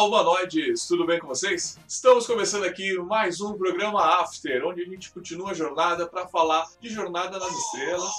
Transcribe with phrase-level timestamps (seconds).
[0.00, 0.86] Olá, humanoides!
[0.86, 1.78] Tudo bem com vocês?
[1.86, 6.66] Estamos começando aqui mais um programa After, onde a gente continua a jornada para falar
[6.80, 8.10] de Jornada nas Estrelas.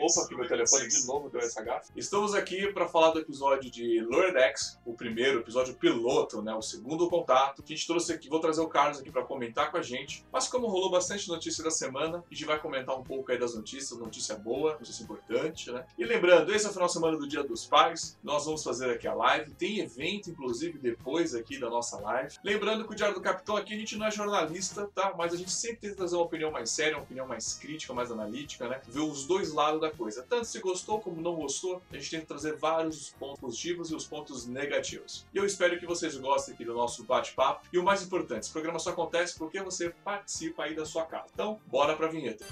[0.00, 1.92] Opa, que meu telefone de novo deu essa gafa.
[1.94, 6.62] Estamos aqui para falar do episódio de Lower Decks, o primeiro episódio piloto, né, o
[6.62, 7.62] segundo contato.
[7.62, 10.24] Que a gente trouxe aqui, vou trazer o Carlos aqui para comentar com a gente.
[10.32, 13.54] Mas como rolou bastante notícia da semana, a gente vai comentar um pouco aí das
[13.54, 15.86] notícias, notícia boa, notícia importante, né?
[15.96, 18.18] E lembrando, esse é o final de semana do Dia dos Pais.
[18.24, 22.36] Nós vamos fazer aqui a live, tem evento inclusive depois aqui da nossa live.
[22.42, 25.14] Lembrando que o Diário do Capitão aqui a gente não é jornalista, tá?
[25.16, 28.10] Mas a gente sempre tenta trazer uma opinião mais séria, uma opinião mais crítica, mais
[28.10, 28.80] analítica, né?
[28.88, 30.24] Ver os dois lados da coisa.
[30.28, 34.06] Tanto se gostou como não gostou, a gente tenta trazer vários pontos positivos e os
[34.06, 35.26] pontos negativos.
[35.34, 37.66] E eu espero que vocês gostem aqui do nosso bate-papo.
[37.72, 41.26] E o mais importante, esse programa só acontece porque você participa aí da sua casa.
[41.32, 42.44] Então, bora pra vinheta.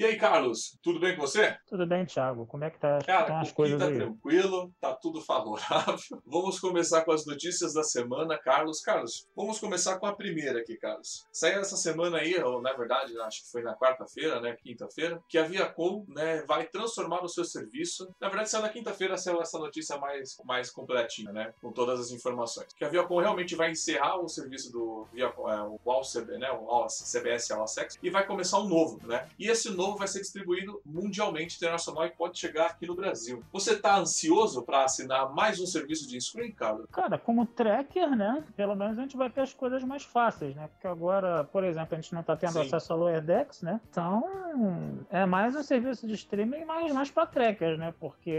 [0.00, 1.58] E aí, Carlos, tudo bem com você?
[1.66, 2.46] Tudo bem, Thiago.
[2.46, 3.96] Como é que tá, Cara, estão as coisas tá aí?
[3.98, 5.94] tranquilo, tá tudo favorável.
[6.24, 8.80] Vamos começar com as notícias da semana, Carlos.
[8.80, 11.26] Carlos, vamos começar com a primeira aqui, Carlos.
[11.30, 15.36] Saiu essa semana aí, ou na verdade, acho que foi na quarta-feira, né, quinta-feira, que
[15.36, 18.08] a Viacom, né, vai transformar o seu serviço.
[18.18, 22.10] Na verdade, saiu na quinta-feira, saiu essa notícia mais, mais completinha, né, com todas as
[22.10, 22.68] informações.
[22.74, 26.86] Que a Viacom realmente vai encerrar o serviço do Viacom, é, o AllCB, né, o
[26.88, 29.28] CBS Access, e vai começar um novo, né?
[29.38, 33.42] E esse novo vai ser distribuído mundialmente, internacional e pode chegar aqui no Brasil.
[33.52, 36.86] Você tá ansioso para assinar mais um serviço de screen, Carlos?
[36.92, 38.44] Cara, como tracker, né?
[38.56, 40.68] Pelo menos a gente vai ter as coisas mais fáceis, né?
[40.72, 42.60] Porque agora, por exemplo, a gente não tá tendo Sim.
[42.60, 43.80] acesso ao Lower Decks, né?
[43.90, 44.24] Então,
[45.10, 47.94] é mais um serviço de streaming, mas mais pra trackers, né?
[47.98, 48.30] Porque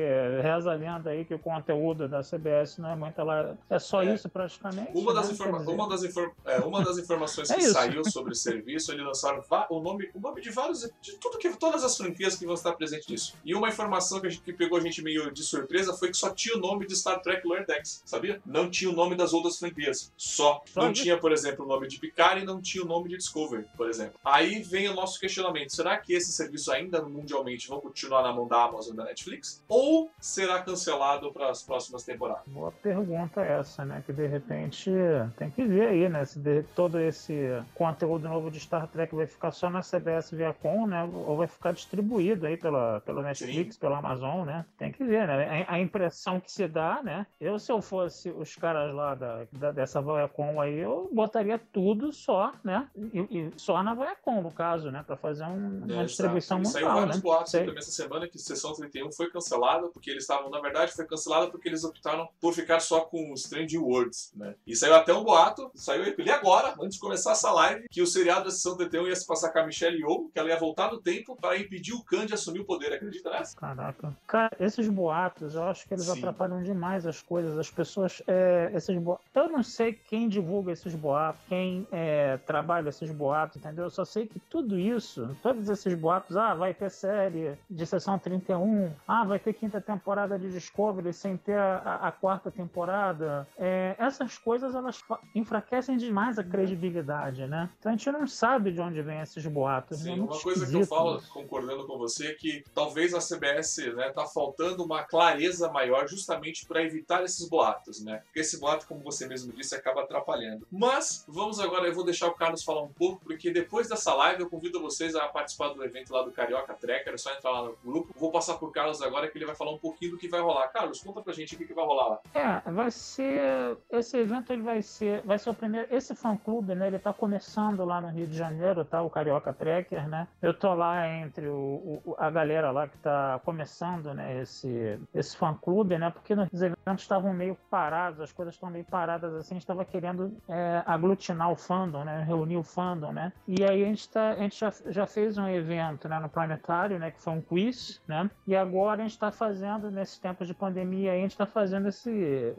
[0.41, 3.55] reza a lenda aí que o conteúdo da CBS não é muito lá.
[3.69, 4.13] É só É.
[4.13, 4.91] isso praticamente.
[4.97, 5.33] Uma das, né?
[5.33, 6.03] informa- uma das,
[6.45, 10.19] é, uma das informações É que saiu sobre o serviço, eles lançaram o nome, o
[10.19, 13.35] nome de vários, de tudo que, todas as franquias que vão estar presentes nisso.
[13.45, 16.29] E uma informação que, gente- que pegou a gente meio de surpresa foi que só
[16.31, 18.41] tinha o nome de Star Trek Lower Decks, sabia?
[18.45, 20.11] Não tinha o nome das outras franquias.
[20.17, 20.61] Só.
[20.75, 23.65] Não tinha, por exemplo, o nome de Picard e não tinha o nome de Discovery,
[23.77, 24.19] por exemplo.
[24.23, 28.47] Aí vem o nosso questionamento: será que esse serviço ainda mundialmente vão continuar na mão
[28.47, 29.63] da Amazon e da Netflix?
[29.67, 32.43] Ou será cancelado para as próximas temporadas?
[32.47, 34.03] Boa pergunta essa, né?
[34.05, 34.89] Que de repente
[35.37, 36.25] tem que ver aí, né?
[36.25, 37.33] Se de- todo esse
[37.75, 41.07] conteúdo novo de Star Trek vai ficar só na CBS Viacom, né?
[41.27, 44.65] Ou vai ficar distribuído aí pela, pela Netflix, pela Amazon, né?
[44.77, 45.65] Tem que ver, né?
[45.67, 47.25] A, a impressão que se dá, né?
[47.39, 52.11] Eu, se eu fosse os caras lá da, da- dessa Viacom aí, eu botaria tudo
[52.11, 52.87] só, né?
[52.95, 55.03] E, e só na Viacom, no caso, né?
[55.05, 56.69] Pra fazer um- uma É, distribuição exato.
[56.69, 57.21] E Saiu mundial, vários né?
[57.21, 61.05] boatos também essa semana que Sessão 31 foi cancelada, porque eles estavam, na verdade, foi
[61.05, 64.55] cancelada porque eles optaram por ficar só com os Strange Words, né?
[64.65, 68.01] E saiu até um boato, saiu eu li agora, antes de começar essa live, que
[68.01, 70.57] o seriado da Sessão 31 ia se passar com a Michelle Yeoh, que ela ia
[70.59, 73.55] voltar no tempo para impedir o Khan de assumir o poder, acredita nessa?
[73.57, 74.15] Caraca.
[74.27, 76.17] Cara, esses boatos, eu acho que eles Sim.
[76.19, 77.57] atrapalham demais as coisas.
[77.57, 78.21] As pessoas.
[78.27, 79.19] É, esses bo...
[79.33, 83.85] Eu não sei quem divulga esses boatos, quem é, trabalha esses boatos, entendeu?
[83.85, 88.17] Eu só sei que tudo isso, todos esses boatos, ah, vai ter série de sessão
[88.19, 93.47] 31, ah, vai ter quinta temporada de Discovery sem ter a, a- a quarta temporada.
[93.57, 95.01] É, essas coisas, elas
[95.35, 97.69] enfraquecem demais a credibilidade, né?
[97.79, 99.99] Então a gente não sabe de onde vem esses boatos.
[100.03, 100.13] né?
[100.13, 104.09] Sim, É uma coisa que eu falo, concordando com você, que talvez a CBS né,
[104.09, 108.21] tá faltando uma clareza maior justamente para evitar esses boatos, né?
[108.25, 110.67] Porque esse boato, como você mesmo disse, acaba atrapalhando.
[110.71, 114.41] Mas vamos agora, eu vou deixar o Carlos falar um pouco, porque depois dessa live
[114.41, 117.63] eu convido vocês a participar do evento lá do Carioca Tracker, é só entrar lá
[117.63, 118.13] no grupo.
[118.17, 120.67] Vou passar por Carlos agora que ele vai falar um pouquinho do que vai rolar.
[120.69, 122.19] Carlos, conta pra gente o que, que vai rolar lá.
[122.33, 123.77] É, vai ser.
[123.89, 125.21] Esse evento ele vai ser.
[125.21, 125.87] Vai ser o primeiro.
[125.91, 126.87] Esse fã clube, né?
[126.87, 129.01] Ele tá começando lá no Rio de Janeiro, tá?
[129.01, 130.27] O Carioca Trekker, né?
[130.41, 134.41] Eu tô lá entre o, o- a galera lá que tá começando, né?
[134.41, 136.09] Esse, esse fã clube, né?
[136.11, 139.55] Porque os eventos estavam meio parados, as coisas estão meio paradas assim.
[139.55, 142.23] A gente tava querendo é, aglutinar o fandom, né?
[142.23, 143.31] Reunir o fandom, né?
[143.47, 146.97] E aí a gente, tá, a gente já, já fez um evento né, no Planetário,
[146.99, 147.11] né?
[147.11, 148.29] Que foi um quiz, né?
[148.47, 152.55] E agora a gente está fazendo, nesses tempos de pandemia, a gente está fazendo esse.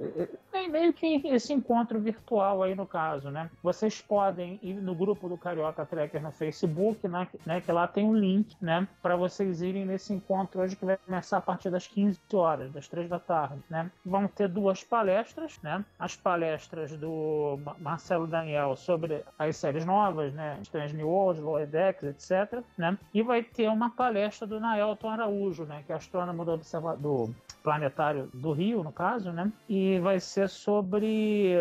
[0.52, 3.50] é meio que esse encontro virtual aí no caso, né?
[3.62, 7.28] Vocês podem ir no grupo do Carioca Tracker no Facebook, né?
[7.44, 8.86] né que lá tem um link, né?
[9.02, 12.88] Para vocês irem nesse encontro hoje que vai começar a partir das 15 horas, das
[12.88, 13.90] 3 da tarde, né?
[14.12, 15.82] Vão ter duas palestras, né?
[15.98, 20.58] As palestras do Marcelo Daniel sobre as séries novas, né?
[20.62, 22.62] Strange New Worlds, Lower Decks, etc.
[22.76, 22.96] Né?
[23.14, 25.82] E vai ter uma palestra do Naelton Araújo, né?
[25.86, 29.50] Que é astrônomo do, do planetário do Rio, no caso, né?
[29.68, 31.54] E vai ser sobre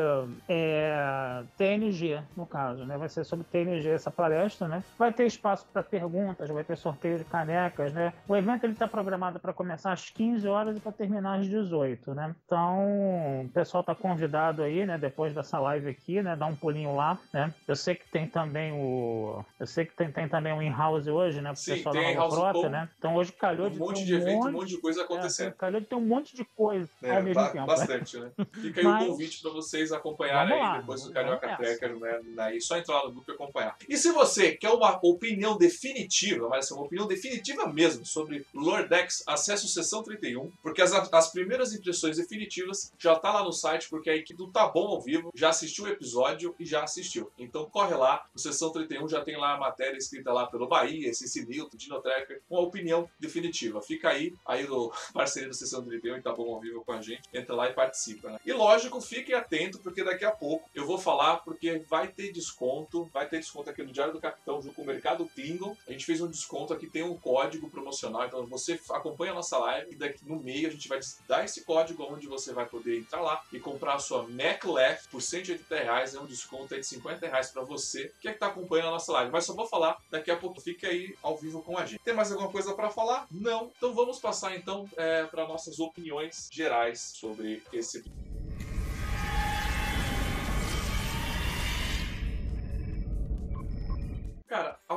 [0.48, 2.98] é, TNG, no caso, né?
[2.98, 4.84] Vai ser sobre TNG essa palestra, né?
[4.98, 8.14] Vai ter espaço para perguntas, vai ter sorteio de canecas, né?
[8.28, 12.14] O evento ele está programado para começar às 15 horas e para terminar às 18,
[12.14, 12.36] né?
[12.46, 14.98] Então, o pessoal está convidado aí, né?
[14.98, 16.36] Depois dessa live aqui, né?
[16.36, 17.54] Dá um pulinho lá, né?
[17.68, 21.42] Eu sei que tem também o, eu sei que tem, tem também o in-house hoje,
[21.42, 21.50] né?
[21.50, 22.90] Pro Sim, pessoal tem da Nova né?
[22.98, 25.04] Então hoje calhou Um de monte de um evento, um monte monte de coisa é,
[25.04, 25.54] acontecendo.
[25.54, 27.66] calhou de ter um monte de coisa É, ao mesmo ba- tempo.
[27.66, 28.32] bastante, né?
[28.54, 31.62] Fica aí Mas- o convite para vocês acompanharem Vamos aí lá, depois do Carioca nessa.
[31.64, 32.22] Tracker, né?
[32.36, 33.76] Daí só entrar lá no grupo e acompanhar.
[33.90, 39.66] E se você quer uma opinião definitiva, mas uma opinião definitiva mesmo sobre Lordex, acesse
[39.66, 44.10] o Sessão 31, porque as, as primeiras impressões definitivas já tá lá no site, porque
[44.10, 47.30] a equipe do Tá Bom ao vivo já assistiu o episódio e já assistiu.
[47.38, 51.14] Então corre lá, o Sessão 31 já tem lá a matéria escrita lá pelo Bahia,
[51.14, 53.82] Cici Newton, Dino Tracker, com a opinião definitiva.
[53.82, 57.02] Fica aí, aí o parceiro do Sessão 31 e Tá Bom ao vivo com a
[57.02, 58.32] gente, entra lá e participa.
[58.32, 58.40] Né?
[58.46, 63.10] E lógico, fique atento, porque daqui a pouco eu vou falar, porque vai ter desconto,
[63.14, 65.76] vai ter desconto aqui no Diário do Capitão, junto com o Mercado Klingon.
[65.88, 69.58] A gente fez um desconto aqui, tem um código promocional, então você acompanha a nossa
[69.58, 73.00] live e daqui no meio a gente vai dar esse código onde você vai poder
[73.00, 76.88] entrar lá e comprar a sua MacLef por 180 reais, é um desconto aí de
[76.88, 79.32] 50 reais pra você que é que tá acompanhando a nossa live.
[79.32, 82.02] Mas só vou falar daqui a pouco, fique aí ao vivo com a gente.
[82.04, 83.28] Tem mais alguma coisa pra falar?
[83.32, 83.72] Não.
[83.78, 88.04] Então vamos passar então é, para nossas opiniões gerais sobre esse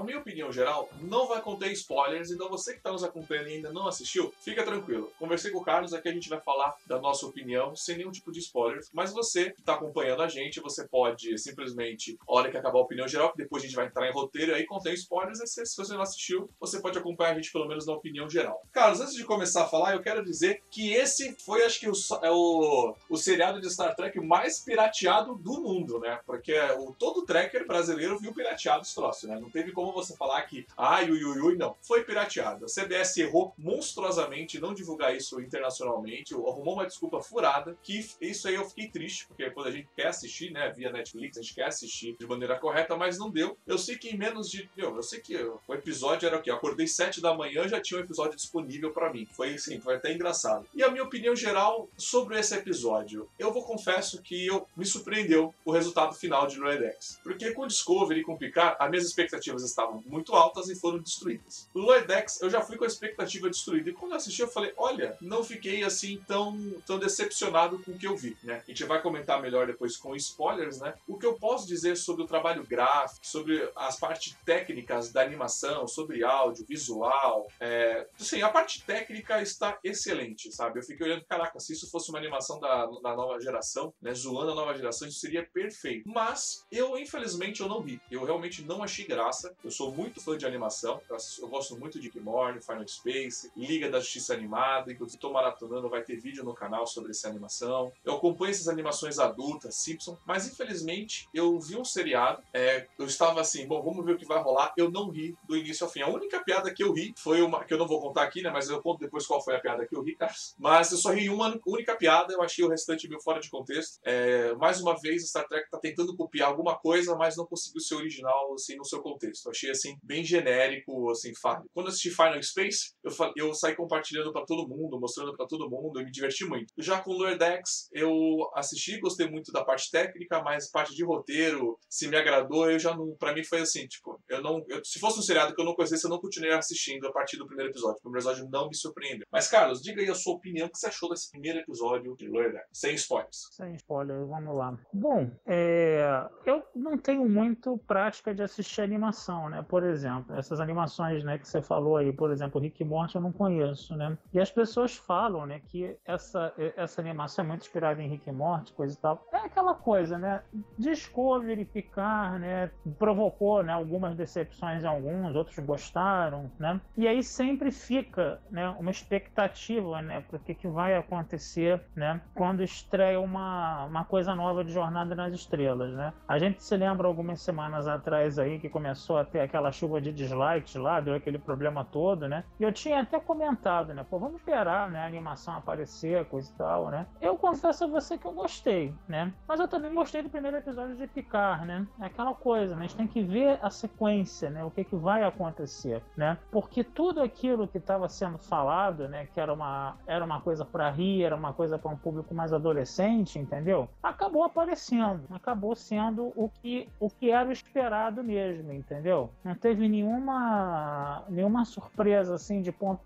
[0.04, 3.72] minha opinião geral não vai conter spoilers, então você que está nos acompanhando e ainda
[3.72, 5.12] não assistiu, fica tranquilo.
[5.18, 8.30] Conversei com o Carlos, aqui a gente vai falar da nossa opinião sem nenhum tipo
[8.30, 12.56] de spoilers, mas você que está acompanhando a gente, você pode simplesmente, a hora que
[12.56, 14.94] acabar a opinião geral, que depois a gente vai entrar em roteiro e aí contém
[14.94, 18.28] spoilers, se se você não assistiu, você pode acompanhar a gente pelo menos na opinião
[18.28, 18.62] geral.
[18.72, 21.92] Carlos, antes de começar a falar, eu quero dizer que esse foi, acho que, o,
[22.22, 26.20] é o, o seriado de Star Trek mais pirateado do mundo, né?
[26.26, 29.38] Porque o, todo tracker brasileiro viu pirateado esse troço, né?
[29.40, 31.76] Não teve como você falar que, ai, ui, ui, ui, não.
[31.82, 32.64] Foi pirateado.
[32.64, 38.54] A CBS errou monstruosamente não divulgar isso internacionalmente, arrumou uma desculpa furada, que isso aí
[38.54, 41.66] eu fiquei triste, porque quando a gente quer assistir, né, via Netflix, a gente quer
[41.66, 43.56] assistir de maneira correta, mas não deu.
[43.66, 44.68] Eu sei que em menos de.
[44.76, 46.50] Meu, eu sei que o episódio era o quê?
[46.50, 49.26] Eu acordei 7 da manhã já tinha um episódio disponível pra mim.
[49.26, 50.66] Foi assim, foi até engraçado.
[50.74, 55.54] E a minha opinião geral sobre esse episódio, eu vou confesso que eu me surpreendeu
[55.64, 57.20] o resultado final de Loedex.
[57.22, 61.68] Porque com Discovery e com Picard, as minhas expectativas estavam muito altas e foram destruídas.
[61.74, 63.90] O Loedex, eu já fui com a expectativa destruída.
[63.90, 67.98] E quando eu assisti, eu falei, olha, não fiquei assim tão, tão decepcionado com o
[67.98, 68.62] que eu vi, né?
[68.64, 70.94] A gente vai comentar melhor depois com spoilers, né?
[71.06, 75.86] O que eu posso dizer sobre o trabalho gráfico, sobre as partes técnicas da animação,
[75.86, 78.06] sobre áudio, visual, é...
[78.20, 80.78] assim, a parte técnica está excelente, sabe?
[80.78, 84.14] Eu fiquei olhando, caraca, se isso fosse uma animação da, da nova geração, né?
[84.14, 86.08] Zoando a nova geração, isso seria perfeito.
[86.08, 88.00] Mas eu, infelizmente, eu não vi.
[88.10, 89.54] Eu realmente não achei graça.
[89.62, 91.00] Eu sou muito fã de animação.
[91.10, 94.92] Eu, gosto muito de Morty, Final Space, Liga da Justiça Animada.
[94.92, 97.92] Inclusive, tô maratonando, vai ter vídeo no canal sobre essa animação.
[98.04, 102.42] Eu acompanho essas animações adultas, Simpson, mas infelizmente eu vi um seriado.
[102.52, 104.72] é, eu estava assim, bom, vamos ver o que vai rolar.
[104.76, 106.02] Eu não ri do início ao fim.
[106.02, 108.50] A única piada que eu ri foi uma que eu não vou contar aqui, né?
[108.50, 110.32] Mas eu conto depois qual foi a piada que eu ri, cara.
[110.58, 113.98] Mas eu só ri uma única piada, eu achei o restante meio fora de contexto.
[114.04, 117.96] É, mais uma vez, Star Trek tá tentando copiar alguma coisa, mas não conseguiu ser
[117.96, 119.46] original assim no seu contexto.
[119.46, 121.64] Eu achei assim bem genérico, assim, falho.
[121.72, 125.68] Quando eu assisti Final Space, eu, eu saí compartilhando pra todo mundo, mostrando pra todo
[125.70, 126.72] mundo, e me diverti muito.
[126.78, 128.16] Já com Lower Decks, eu
[128.54, 132.94] assisti, gostei muito da parte técnica, mas parte de roteiro, se me agradou, eu já
[132.96, 135.64] não, para mim foi assim, tipo, eu não, eu- se fosse um seriado que eu
[135.64, 137.98] não conhecesse, eu não continuaria assistindo a partir do primeiro episódio.
[137.98, 139.26] O primeiro episódio não me surpreendeu.
[139.30, 142.28] Mas Carlos, diga aí a sua opinião, o que você achou desse primeiro episódio de
[142.28, 143.48] Lower Decks, sem spoilers.
[143.52, 144.78] Sem spoiler, vamos lá.
[144.92, 149.53] Bom, é, eu não tenho muito prática de assistir animação, né?
[149.62, 153.20] Por exemplo, essas animações né, que você falou aí, por exemplo, Rick e Morty eu
[153.20, 154.16] não conheço, né?
[154.32, 158.32] E as pessoas falam, né, que essa, essa animação é muito inspirada em Rick e
[158.32, 159.26] Morty, coisa e tal.
[159.32, 160.42] É aquela coisa, né?
[160.78, 162.70] Discovery, Picard, né?
[162.98, 166.80] Provocou né, algumas decepções em alguns, outros gostaram, né?
[166.96, 172.20] E aí sempre fica, né, uma expectativa, né, para o que, que vai acontecer, né,
[172.34, 176.12] quando estreia uma, uma coisa nova de Jornada nas Estrelas, né?
[176.28, 180.12] A gente se lembra algumas semanas atrás aí que começou a ter aquela chuva de
[180.12, 182.44] dislikes lá, deu aquele problema todo, né?
[182.60, 186.54] E eu tinha até comentado, né, pô, vamos esperar, né, a animação aparecer, coisa e
[186.56, 187.04] tal, né?
[187.20, 189.32] Eu confesso a você que eu gostei, né?
[189.48, 191.84] Mas eu também gostei do primeiro episódio de Picar, né?
[192.00, 192.84] É aquela coisa, né?
[192.84, 194.62] A gente tem que ver a sequência, né?
[194.62, 196.38] O que, que vai acontecer, né?
[196.52, 199.26] Porque tudo aquilo que estava sendo falado, né?
[199.34, 202.52] Que era uma, era uma coisa para rir, era uma coisa para um público mais
[202.52, 203.88] adolescente, entendeu?
[204.00, 209.23] Acabou aparecendo, acabou sendo o que, o que era o esperado mesmo, entendeu?
[209.42, 213.02] Não teve nenhuma, nenhuma surpresa assim de ponto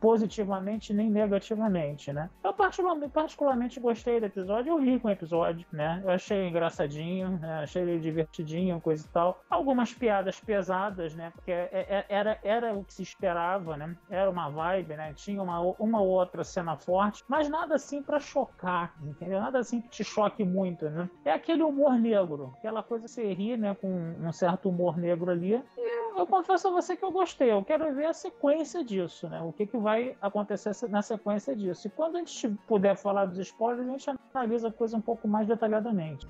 [0.00, 2.30] positivamente nem negativamente, né?
[2.42, 6.02] Eu particularmente, gostei do episódio, eu ri com o episódio, né?
[6.04, 7.60] Eu achei engraçadinho, né?
[7.62, 9.40] achei ele divertidinho, coisa e tal.
[9.48, 11.30] Algumas piadas pesadas, né?
[11.34, 13.96] Porque é, é, era, era o que se esperava, né?
[14.10, 15.12] Era uma vibe, né?
[15.14, 19.40] Tinha uma, uma outra cena forte, mas nada assim para chocar, entendeu?
[19.40, 21.08] Nada assim que te choque muito, né?
[21.24, 23.74] É aquele humor negro, aquela coisa que você ri, né?
[23.74, 25.62] Com um certo humor negro ali.
[25.76, 27.52] E eu confesso a você que eu gostei.
[27.52, 29.40] Eu quero ver a sequência disso, né?
[29.40, 31.86] O que, que vai acontecer na sequência disso.
[31.86, 35.26] E quando a gente puder falar dos spoilers, a gente analisa a coisa um pouco
[35.28, 36.26] mais detalhadamente.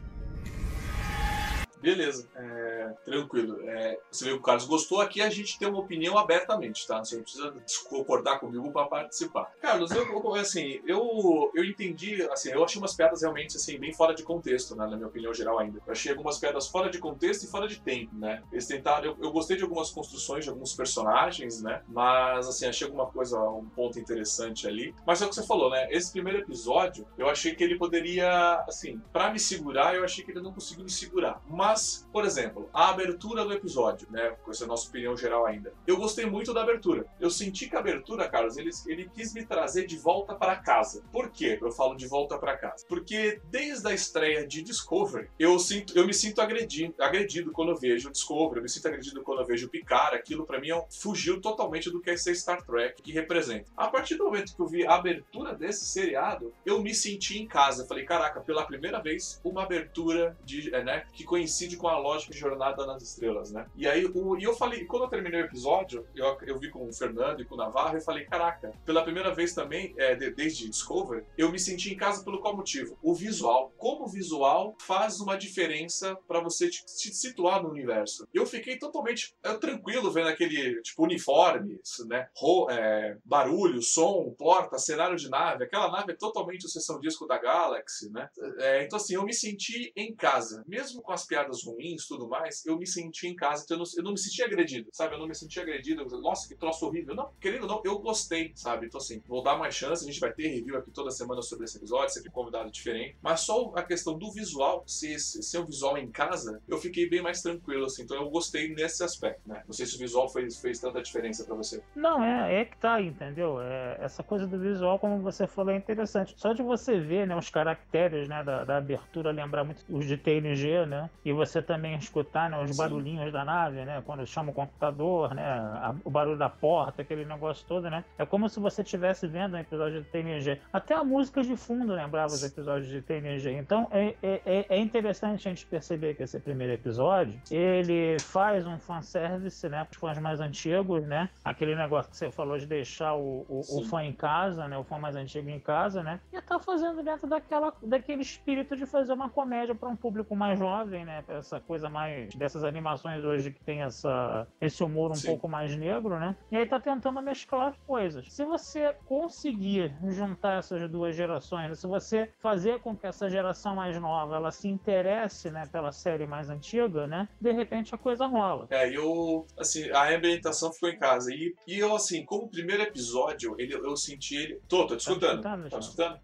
[1.80, 3.60] Beleza, é, tranquilo.
[3.68, 5.00] É, você viu que o Carlos gostou.
[5.00, 6.98] Aqui a gente tem uma opinião abertamente, tá?
[7.04, 7.54] Você não precisa
[7.88, 9.52] concordar comigo para participar.
[9.60, 14.14] Carlos, eu, assim, eu, eu entendi, assim, eu achei umas piadas realmente, assim, bem fora
[14.14, 14.86] de contexto, né?
[14.86, 15.80] Na minha opinião geral ainda.
[15.86, 18.42] Eu achei algumas piadas fora de contexto e fora de tempo, né?
[18.50, 21.82] Eles tentaram, eu, eu gostei de algumas construções de alguns personagens, né?
[21.88, 24.94] Mas, assim, achei alguma coisa, um ponto interessante ali.
[25.06, 25.88] Mas é o que você falou, né?
[25.90, 30.30] Esse primeiro episódio, eu achei que ele poderia, assim, para me segurar, eu achei que
[30.30, 31.42] ele não conseguiu me segurar.
[31.48, 34.36] Mas mas, por exemplo, a abertura do episódio, né?
[34.44, 35.74] Com essa é nossa opinião geral ainda.
[35.84, 37.04] Eu gostei muito da abertura.
[37.18, 41.02] Eu senti que a abertura, Carlos, ele, ele quis me trazer de volta para casa.
[41.10, 41.58] Por quê?
[41.60, 42.86] Eu falo de volta para casa.
[42.88, 47.76] Porque desde a estreia de Discovery, eu sinto, eu me sinto agredido, agredido quando eu
[47.76, 50.14] vejo Discovery, eu me sinto agredido quando eu vejo Picard.
[50.14, 53.66] Aquilo para mim é fugiu totalmente do que é ser Star Trek que representa.
[53.76, 57.46] A partir do momento que eu vi a abertura desse seriado, eu me senti em
[57.46, 57.84] casa.
[57.88, 62.32] falei, caraca, pela primeira vez, uma abertura de, né, que conheci coincide com a lógica
[62.32, 63.66] de Jornada nas Estrelas, né?
[63.74, 66.86] E aí, o, e eu falei, quando eu terminei o episódio, eu, eu vi com
[66.86, 70.30] o Fernando e com o Navarro, eu falei, caraca, pela primeira vez também, é, de,
[70.30, 72.98] desde Discovery, eu me senti em casa pelo qual motivo?
[73.02, 73.72] O visual.
[73.78, 78.28] Como o visual faz uma diferença para você te, te, situar no universo.
[78.34, 82.28] Eu fiquei totalmente é, tranquilo vendo aquele, tipo, uniforme, né?
[82.36, 85.64] Ro, é, barulho, som, porta, cenário de nave.
[85.64, 88.28] Aquela nave é totalmente o sessão disco da Galaxy, né?
[88.58, 90.62] É, então, assim, eu me senti em casa.
[90.66, 93.78] Mesmo com as piadas piadas ruins tudo mais, eu me senti em casa, então eu
[93.78, 95.14] não, eu não me senti agredido, sabe?
[95.14, 96.04] Eu não me senti agredido.
[96.20, 97.14] Nossa, que troço horrível.
[97.14, 98.86] Não, querendo ou não, eu gostei, sabe?
[98.86, 100.04] Então, assim, vou dar mais chance.
[100.04, 103.16] A gente vai ter review aqui toda semana sobre esse episódio, sempre convidado diferente.
[103.22, 107.22] Mas só a questão do visual, se ser um visual em casa, eu fiquei bem
[107.22, 108.02] mais tranquilo, assim.
[108.02, 109.62] Então eu gostei nesse aspecto, né?
[109.66, 111.82] Não sei se o visual fez, fez tanta diferença para você.
[111.94, 113.60] Não, é, é que tá, entendeu?
[113.60, 116.34] É, essa coisa do visual, como você falou, é interessante.
[116.36, 120.16] Só de você ver, né, os caracteres, né, da, da abertura, lembrar muito os de
[120.16, 121.10] TNG, né?
[121.24, 122.76] E você também escutar né, os Sim.
[122.76, 124.02] barulhinhos da nave, né?
[124.04, 125.44] Quando chama o computador, né?
[125.44, 128.04] A, o barulho da porta, aquele negócio todo, né?
[128.18, 130.60] É como se você estivesse vendo um episódio de TNG.
[130.72, 133.52] Até a música de fundo lembrava os episódios de TNG.
[133.52, 138.66] Então é, é, é, é interessante a gente perceber que esse primeiro episódio ele faz
[138.66, 139.84] um fanservice, né?
[139.84, 141.28] Para os fãs mais antigos, né?
[141.44, 144.78] Aquele negócio que você falou de deixar o, o, o fã em casa, né?
[144.78, 146.20] O fã mais antigo em casa, né?
[146.32, 150.58] E tá fazendo dentro daquela, daquele espírito de fazer uma comédia para um público mais
[150.58, 151.22] jovem, né?
[151.28, 155.26] Essa coisa mais dessas animações hoje que tem essa, esse humor um Sim.
[155.26, 156.36] pouco mais negro, né?
[156.50, 158.32] E aí tá tentando mesclar as coisas.
[158.32, 164.00] Se você conseguir juntar essas duas gerações, se você fazer com que essa geração mais
[164.00, 167.28] nova ela se interesse, né, pela série mais antiga, né?
[167.40, 168.66] De repente a coisa rola.
[168.70, 173.54] É, eu assim, a ambientação ficou em casa e, e eu assim, como primeiro episódio,
[173.58, 174.60] ele, eu senti ele.
[174.68, 175.42] Tô, tô te escutando.
[175.42, 175.70] Tá escutando?
[175.70, 176.20] Tá escutando?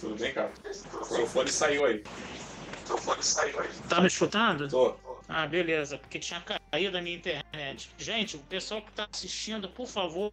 [0.00, 0.50] Tudo bem, cara?
[1.00, 2.02] O seu fone saiu aí
[2.88, 3.68] microfone saiu aí.
[3.88, 4.68] Tá me escutando?
[4.68, 4.94] Tô.
[5.30, 7.90] Ah, beleza, porque tinha caído a minha internet.
[7.98, 10.32] Gente, o pessoal que tá assistindo, por favor.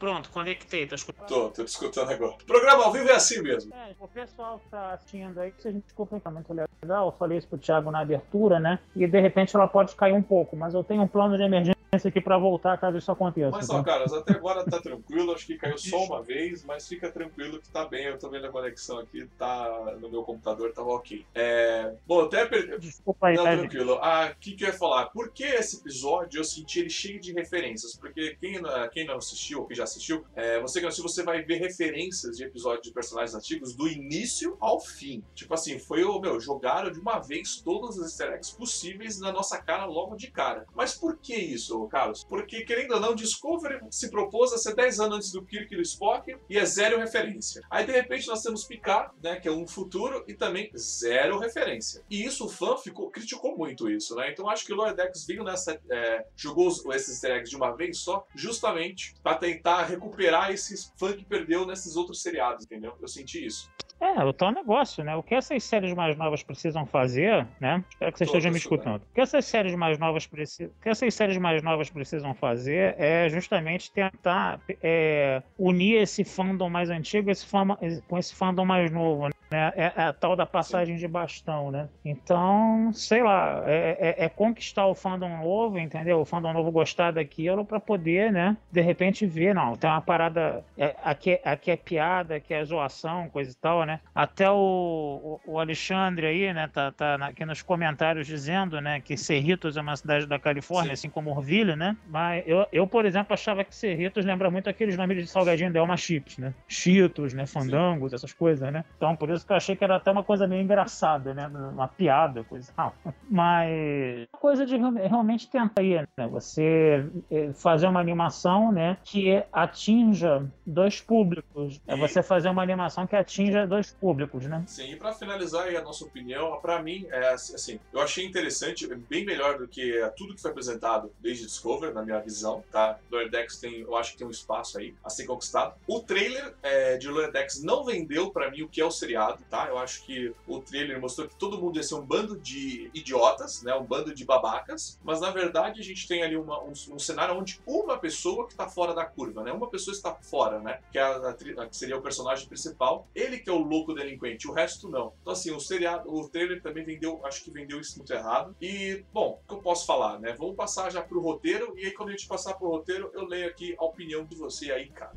[0.00, 1.28] Pronto, conectei, tá escutando?
[1.28, 2.32] Tô, tô te escutando agora.
[2.32, 3.72] O programa ao vivo é assim mesmo.
[3.72, 7.06] É, o pessoal que tá assistindo aí, se a gente desculpa, tá muito legal.
[7.06, 8.80] Eu falei isso pro Thiago na abertura, né?
[8.96, 11.81] E de repente ela pode cair um pouco, mas eu tenho um plano de emergência
[11.94, 13.50] aqui para voltar caso isso aconteça.
[13.50, 13.84] Mas só, tá?
[13.84, 17.68] Carlos, até agora tá tranquilo, acho que caiu só uma vez, mas fica tranquilo que
[17.68, 18.06] tá bem.
[18.06, 21.26] Eu tô vendo a conexão aqui, tá no meu computador, tava ok.
[21.34, 21.92] É...
[22.06, 22.78] Bom, até per...
[22.78, 23.98] Desculpa aí, Não, tá, tranquilo.
[24.00, 25.06] Ah, o que, que eu ia falar?
[25.06, 27.94] Por que esse episódio eu senti ele cheio de referências?
[27.94, 28.58] Porque quem,
[28.90, 31.56] quem não assistiu, ou quem já assistiu, é, você que não assistiu, você vai ver
[31.56, 35.22] referências de episódios de personagens antigos do início ao fim.
[35.34, 39.30] Tipo assim, foi o meu, jogaram de uma vez todos os easter eggs possíveis na
[39.30, 40.64] nossa cara logo de cara.
[40.74, 42.24] Mas por que isso, Carlos?
[42.24, 45.76] Porque, querendo ou não, Discovery se propôs a ser 10 anos antes do Kirk e
[45.76, 47.62] do Spock e é zero referência.
[47.70, 52.02] Aí, de repente, nós temos Picard, né, que é um futuro e também zero referência.
[52.10, 54.30] E isso o fã ficou, criticou muito isso, né?
[54.30, 55.80] Então acho que o Lower Decks veio nessa.
[55.90, 61.12] É, jogou esses easter eggs de uma vez só, justamente para tentar recuperar esses fã
[61.12, 62.94] que perdeu nesses outros seriados, entendeu?
[63.00, 63.70] Eu senti isso.
[64.02, 65.14] É, o tal negócio, né?
[65.14, 67.84] O que essas séries mais novas precisam fazer, né?
[67.88, 69.00] Espero que você esteja me escutando.
[69.00, 73.28] O que essas séries mais novas precisam, que essas séries mais novas precisam fazer é
[73.28, 79.28] justamente tentar é, unir esse fandom mais antigo esse fama, com esse fandom mais novo,
[79.28, 79.32] né?
[79.56, 81.88] É, é a tal da passagem de bastão, né?
[82.04, 86.20] Então, sei lá, é, é, é, conquistar o fandom novo, entendeu?
[86.20, 88.56] O fandom novo gostar daquilo para poder, né?
[88.70, 93.28] De repente ver, não, tem uma parada é, aqui, aqui é piada, aqui é zoação,
[93.28, 93.92] coisa e tal, né?
[93.92, 94.00] né?
[94.14, 99.16] Até o, o, o Alexandre aí, né, tá, tá aqui nos comentários dizendo, né, que
[99.16, 101.08] Cerritos é uma cidade da Califórnia, Sim.
[101.08, 101.96] assim como Orville, né?
[102.08, 105.96] Mas eu, eu, por exemplo, achava que Cerritos lembra muito aqueles nomes de salgadinho Delma
[105.96, 106.54] Chips, né?
[106.66, 107.46] Cheetos, né?
[107.46, 108.84] Fandangos, essas coisas, né?
[108.96, 111.46] Então, por isso que eu achei que era até uma coisa meio engraçada, né?
[111.46, 112.94] Uma piada, coisa tal.
[113.30, 116.26] Mas coisa de realmente tentar aí, né?
[116.28, 118.96] Você eh, fazer uma animação, né?
[119.04, 121.80] Que atinja dois públicos.
[121.86, 124.62] É você fazer uma animação que atinja dois públicos, né?
[124.66, 128.86] Sim, e para finalizar aí a nossa opinião, para mim, é assim, eu achei interessante,
[129.08, 132.98] bem melhor do que tudo que foi apresentado desde Discover, na minha visão, tá?
[133.30, 135.74] Decks tem, eu acho que tem um espaço aí a ser conquistado.
[135.86, 139.68] O trailer é, de Decks não vendeu para mim o que é o seriado, tá?
[139.68, 143.62] Eu acho que o trailer mostrou que todo mundo ia ser um bando de idiotas,
[143.62, 143.74] né?
[143.74, 147.36] Um bando de babacas, mas na verdade a gente tem ali uma, um, um, cenário
[147.36, 149.52] onde uma pessoa que tá fora da curva, né?
[149.52, 150.80] Uma pessoa está fora, né?
[150.90, 153.06] Que, é a, a, que seria o personagem principal.
[153.14, 155.12] Ele que é o louco delinquente, o resto não.
[155.20, 158.54] Então, assim, o seriado, o trailer também vendeu, acho que vendeu isso muito errado.
[158.60, 160.34] E, bom, o que eu posso falar, né?
[160.38, 163.48] Vamos passar já pro roteiro, e aí quando a gente passar pro roteiro, eu leio
[163.48, 165.12] aqui a opinião de você aí, cara.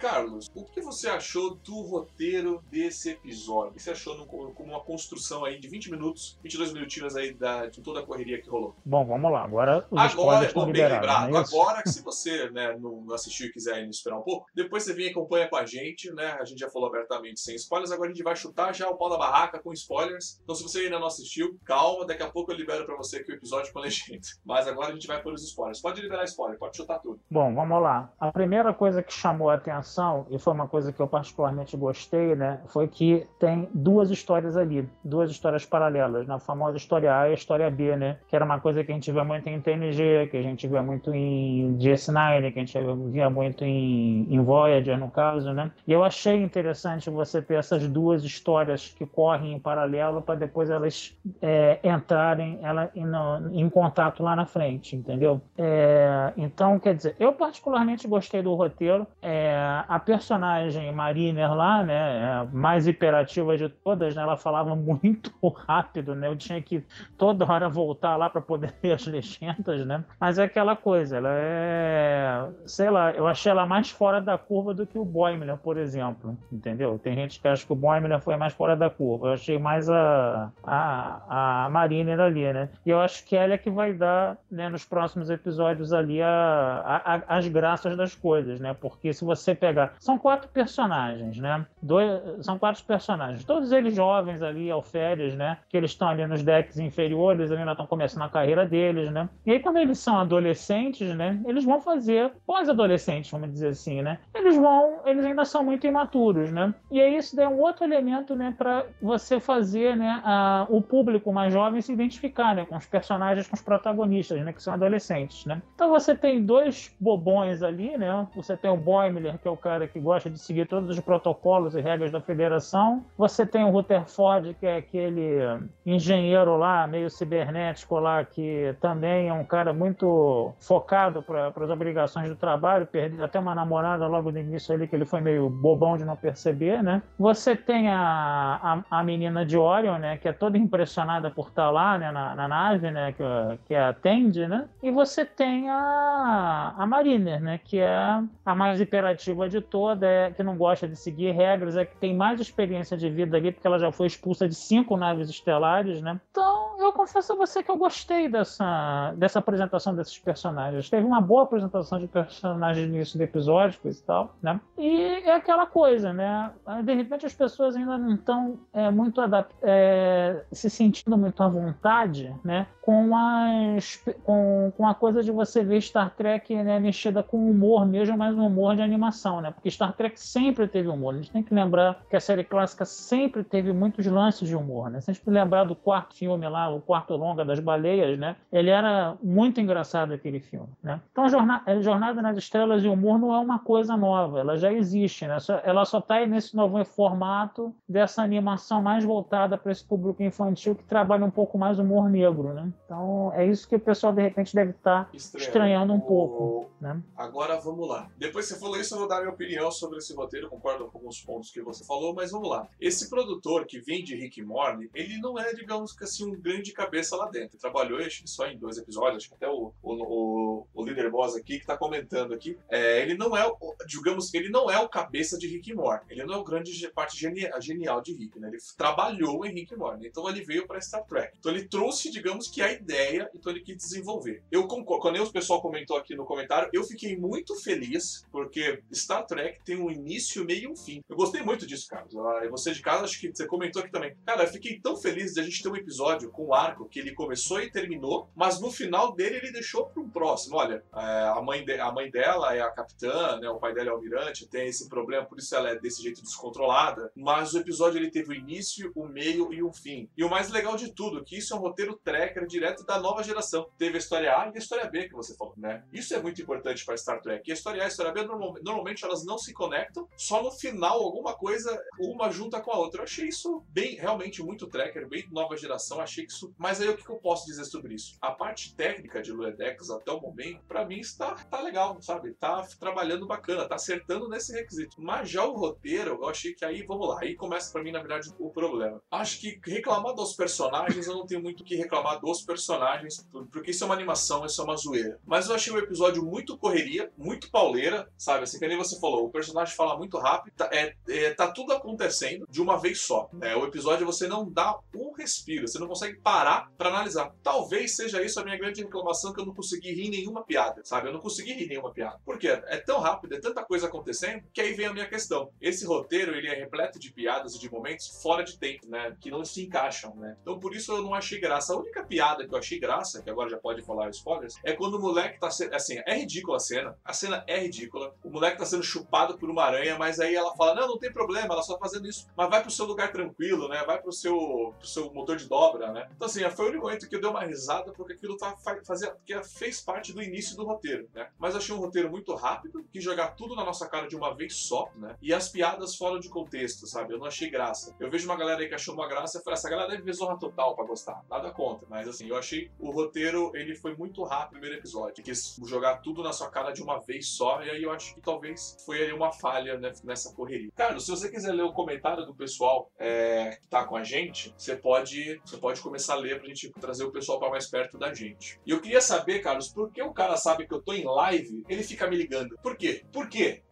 [0.00, 3.72] Carlos, o que você achou do roteiro desse episódio?
[3.72, 7.34] O que você achou no, como uma construção aí de 20 minutos, 22 minutinhos aí
[7.34, 8.74] da, de toda a correria que rolou?
[8.82, 9.44] Bom, vamos lá.
[9.44, 11.36] Agora os Agora, bom, bem lembrado.
[11.36, 14.46] É agora que se você né, não, não, assistiu e quiser ainda esperar um pouco,
[14.54, 16.34] depois você vem e acompanha com a gente, né?
[16.40, 19.10] A gente já falou abertamente sem spoilers, agora a gente vai chutar já o pau
[19.10, 20.40] da barraca com spoilers.
[20.42, 23.32] Então se você ainda não assistiu, calma, daqui a pouco eu libero pra você aqui
[23.32, 24.26] o episódio com legenda.
[24.46, 25.82] Mas agora a gente vai por os spoilers.
[25.82, 27.20] Pode liberar spoiler, pode chutar tudo.
[27.30, 28.10] Bom, vamos lá.
[28.18, 29.89] A primeira coisa que chamou a atenção
[30.30, 34.88] e foi uma coisa que eu particularmente gostei, né, foi que tem duas histórias ali,
[35.04, 38.60] duas histórias paralelas, na famosa história A e a história B, né, que era uma
[38.60, 42.52] coisa que a gente vê muito em TNG, que a gente vê muito em DS9,
[42.52, 42.78] que a gente
[43.10, 47.88] via muito em, em Voyager, no caso, né, e eu achei interessante você ter essas
[47.88, 54.22] duas histórias que correm em paralelo para depois elas é, entrarem ela, em, em, contato
[54.22, 55.40] lá na frente, entendeu?
[55.56, 62.44] É, então, quer dizer, eu particularmente gostei do roteiro, é, a personagem Mariner lá, né,
[62.44, 65.32] é mais hiperativa de todas, né, ela falava muito
[65.66, 66.84] rápido, né, eu tinha que
[67.16, 71.30] toda hora voltar lá para poder ler as legendas, né, mas é aquela coisa, ela
[71.32, 75.76] é, sei lá, eu achei ela mais fora da curva do que o Boimler, por
[75.76, 76.98] exemplo, entendeu?
[76.98, 79.88] Tem gente que acha que o Boimler foi mais fora da curva, eu achei mais
[79.88, 84.36] a, a, a Mariner ali, né, e eu acho que ela é que vai dar,
[84.50, 89.54] né, nos próximos episódios ali a, a, as graças das coisas, né, porque se você
[89.54, 89.94] pegar pegar.
[89.98, 91.64] São quatro personagens, né?
[91.80, 93.44] Dois, são quatro personagens.
[93.44, 95.58] Todos eles jovens ali, alferes, né?
[95.68, 99.28] Que eles estão ali nos decks inferiores, ainda estão começando a carreira deles, né?
[99.46, 101.40] E aí, quando eles são adolescentes, né?
[101.46, 104.18] Eles vão fazer pós-adolescentes, vamos dizer assim, né?
[104.34, 106.74] Eles vão, eles ainda são muito imaturos, né?
[106.90, 108.54] E aí isso é um outro elemento, né?
[108.56, 110.20] Para você fazer, né?
[110.24, 112.66] A, o público mais jovem se identificar, né?
[112.66, 114.52] Com os personagens, com os protagonistas, né?
[114.52, 115.62] Que são adolescentes, né?
[115.74, 118.26] Então você tem dois bobões ali, né?
[118.34, 121.74] Você tem o Boimler, que é o cara que gosta de seguir todos os protocolos
[121.74, 123.04] e regras da federação.
[123.16, 125.38] Você tem o Rutherford, que é aquele
[125.84, 132.28] engenheiro lá, meio cibernético lá, que também é um cara muito focado para as obrigações
[132.28, 135.96] do trabalho, perdeu até uma namorada logo no início ali, que ele foi meio bobão
[135.96, 137.02] de não perceber, né?
[137.18, 141.70] Você tem a, a, a menina de Orion, né, que é toda impressionada por estar
[141.70, 143.22] lá, né, na, na nave, né, que,
[143.66, 144.68] que a Tandy, né?
[144.82, 150.42] E você tem a, a Mariner, né, que é a mais imperativa toda, é, que
[150.42, 153.78] não gosta de seguir regras, é que tem mais experiência de vida ali, porque ela
[153.78, 156.20] já foi expulsa de cinco naves estelares, né?
[156.30, 160.90] Então, eu confesso a você que eu gostei dessa, dessa apresentação desses personagens.
[160.90, 164.60] Teve uma boa apresentação de personagens no início do episódio, coisa e tal, né?
[164.76, 166.50] E é aquela coisa, né?
[166.84, 169.20] De repente as pessoas ainda não estão é, muito
[169.62, 172.66] é, se sentindo muito à vontade, né?
[172.82, 177.86] Com, as, com, com a coisa de você ver Star Trek né, mexida com humor
[177.86, 179.50] mesmo, mas um humor de animação, né?
[179.50, 181.14] Porque Star Trek sempre teve humor.
[181.14, 184.90] A gente tem que lembrar que a série clássica sempre teve muitos lances de humor,
[184.90, 185.00] né?
[185.00, 188.36] Se a gente lembrar do quarto filme lá, o quarto longa das baleias, né?
[188.52, 191.00] Ele era muito engraçado aquele filme, né?
[191.10, 194.72] Então, a Jornada, Jornada nas Estrelas e Humor não é uma coisa nova, ela já
[194.72, 195.36] existe, né?
[195.64, 200.84] Ela só está nesse novo formato dessa animação mais voltada para esse público infantil que
[200.84, 202.72] trabalha um pouco mais o humor negro, né?
[202.84, 206.00] Então, é isso que o pessoal, de repente, deve estar tá estranhando um o...
[206.00, 207.00] pouco, né?
[207.16, 208.08] Agora, vamos lá.
[208.16, 210.98] Depois que você falou isso, eu vou dar minha opinião sobre esse roteiro, concordo com
[210.98, 212.68] alguns pontos que você falou, mas vamos lá.
[212.80, 216.72] Esse produtor que vem de Rick Morty, ele não é, digamos que assim, um grande
[216.72, 217.56] cabeça lá dentro.
[217.56, 220.84] Ele trabalhou acho que só em dois episódios, acho que até o, o, o, o
[220.84, 222.56] líder boss aqui que está comentando aqui.
[222.68, 223.50] É, ele não é,
[223.86, 226.06] digamos, ele não é o cabeça de Rick Morty.
[226.10, 228.48] Ele não é o grande parte genial, de Rick, né?
[228.48, 230.06] Ele trabalhou em Rick Morty.
[230.06, 231.36] Então ele veio para Star Trek.
[231.38, 234.42] Então ele trouxe, digamos que a ideia, então ele quis desenvolver.
[234.50, 238.82] Eu concordo, quando o pessoal comentou aqui no comentário, eu fiquei muito feliz porque
[239.18, 241.00] Trek tem um início, meio e um fim.
[241.08, 242.16] Eu gostei muito disso, Carlos.
[242.16, 244.16] Ah, você de casa, acho que você comentou aqui também.
[244.26, 246.98] Cara, eu fiquei tão feliz de a gente ter um episódio com o arco que
[246.98, 250.56] ele começou e terminou, mas no final dele ele deixou para um próximo.
[250.56, 253.90] Olha, é, a, mãe de, a mãe dela é a capitã, né, o pai dela
[253.90, 257.10] é o almirante, tem esse problema, por isso ela é desse jeito descontrolada.
[257.14, 260.08] Mas o episódio ele teve o início, o meio e o fim.
[260.16, 263.22] E o mais legal de tudo, que isso é um roteiro tracker direto da nova
[263.22, 263.68] geração.
[263.78, 265.84] Teve a história A e a história B que você falou, né?
[265.92, 267.48] Isso é muito importante para Star Trek.
[267.48, 268.22] E a história A e a história B
[268.62, 273.00] normalmente elas não se conectam, só no final alguma coisa uma junta com a outra.
[273.00, 276.00] Eu achei isso bem, realmente muito tracker, bem nova geração.
[276.00, 276.52] Achei que isso.
[276.58, 278.16] Mas aí o que eu posso dizer sobre isso?
[278.20, 282.32] A parte técnica de Luedex até o momento, para mim está tá legal, sabe?
[282.34, 284.96] Tá trabalhando bacana, tá acertando nesse requisito.
[284.98, 288.00] Mas já o roteiro, eu achei que aí, vamos lá, aí começa para mim, na
[288.00, 289.00] verdade, o problema.
[289.10, 293.70] Acho que reclamar dos personagens, eu não tenho muito o que reclamar dos personagens, porque
[293.70, 295.18] isso é uma animação, isso é uma zoeira.
[295.24, 298.44] Mas eu achei o episódio muito correria, muito pauleira, sabe?
[298.44, 301.72] Assim, que nem você falou, o personagem fala muito rápido, tá, é, é, tá tudo
[301.72, 303.28] acontecendo de uma vez só.
[303.32, 303.54] Né?
[303.54, 307.32] O episódio você não dá um respiro, você não consegue parar para analisar.
[307.42, 311.08] Talvez seja isso a minha grande reclamação que eu não consegui rir nenhuma piada, sabe?
[311.08, 312.18] Eu não consegui rir nenhuma piada.
[312.24, 312.48] Por quê?
[312.48, 315.50] É tão rápido, é tanta coisa acontecendo, que aí vem a minha questão.
[315.60, 319.16] Esse roteiro, ele é repleto de piadas e de momentos fora de tempo, né?
[319.20, 320.36] Que não se encaixam, né?
[320.42, 321.74] Então por isso eu não achei graça.
[321.74, 324.94] A única piada que eu achei graça, que agora já pode falar spoilers, é quando
[324.94, 325.74] o moleque tá sendo.
[325.74, 326.98] Assim, é ridícula a cena.
[327.04, 328.14] A cena é ridícula.
[328.22, 331.12] O moleque tá sendo chupado por uma aranha, mas aí ela fala: Não, não tem
[331.12, 332.26] problema, ela só tá fazendo isso.
[332.36, 333.82] Mas vai pro seu lugar tranquilo, né?
[333.84, 336.08] Vai pro seu, pro seu motor de dobra, né?
[336.14, 339.14] Então assim, foi o único momento que eu dei uma risada porque aquilo tá, fazia,
[339.24, 341.28] que fez parte do início do roteiro, né?
[341.38, 344.56] Mas achei um roteiro muito rápido, que jogar tudo na nossa cara de uma vez
[344.56, 345.16] só, né?
[345.20, 347.14] E as piadas fora de contexto, sabe?
[347.14, 347.94] Eu não achei graça.
[347.98, 350.12] Eu vejo uma galera aí que achou uma graça e falei, essa galera deve ver
[350.12, 351.24] Zorra Total pra gostar.
[351.28, 355.22] Nada contra, mas assim, eu achei o roteiro, ele foi muito rápido no primeiro episódio.
[355.22, 358.20] Quis jogar tudo na sua cara de uma vez só, e aí eu acho que
[358.20, 360.70] talvez foi ali uma falha né, nessa correria.
[360.74, 364.54] Carlos, se você quiser ler o comentário do pessoal é, que tá com a gente,
[364.56, 367.98] você pode, você pode começar a ler pra gente trazer o pessoal para mais perto
[367.98, 368.60] da gente.
[368.66, 371.64] E eu queria saber, Carlos, por que o cara sabe que eu tô em live,
[371.68, 372.58] ele fica me ligando?
[372.62, 373.04] Por quê?
[373.12, 373.62] Por quê?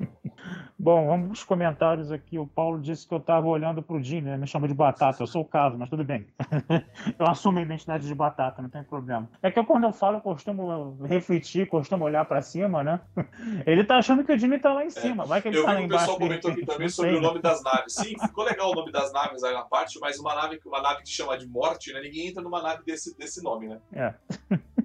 [0.88, 2.38] Bom, vamos nos comentários aqui.
[2.38, 4.38] O Paulo disse que eu estava olhando para o Jimmy, né?
[4.38, 5.22] me chama de batata.
[5.22, 6.26] Eu sou o caso, mas tudo bem.
[7.18, 9.28] eu assumo a identidade de batata, não tem problema.
[9.42, 13.02] É que eu, quando eu falo, eu costumo refletir, costumo olhar para cima, né?
[13.66, 15.26] Ele tá achando que o Jimmy tá lá em cima.
[15.26, 16.04] Vai que ele eu tá lá embaixo.
[16.04, 17.92] O pessoal comentou aqui também sobre o nome das naves.
[17.92, 21.02] Sim, ficou legal o nome das naves aí na parte, mas uma nave, uma nave
[21.02, 22.00] que chama de morte, né?
[22.00, 23.78] Ninguém entra numa nave desse, desse nome, né?
[23.92, 24.14] É.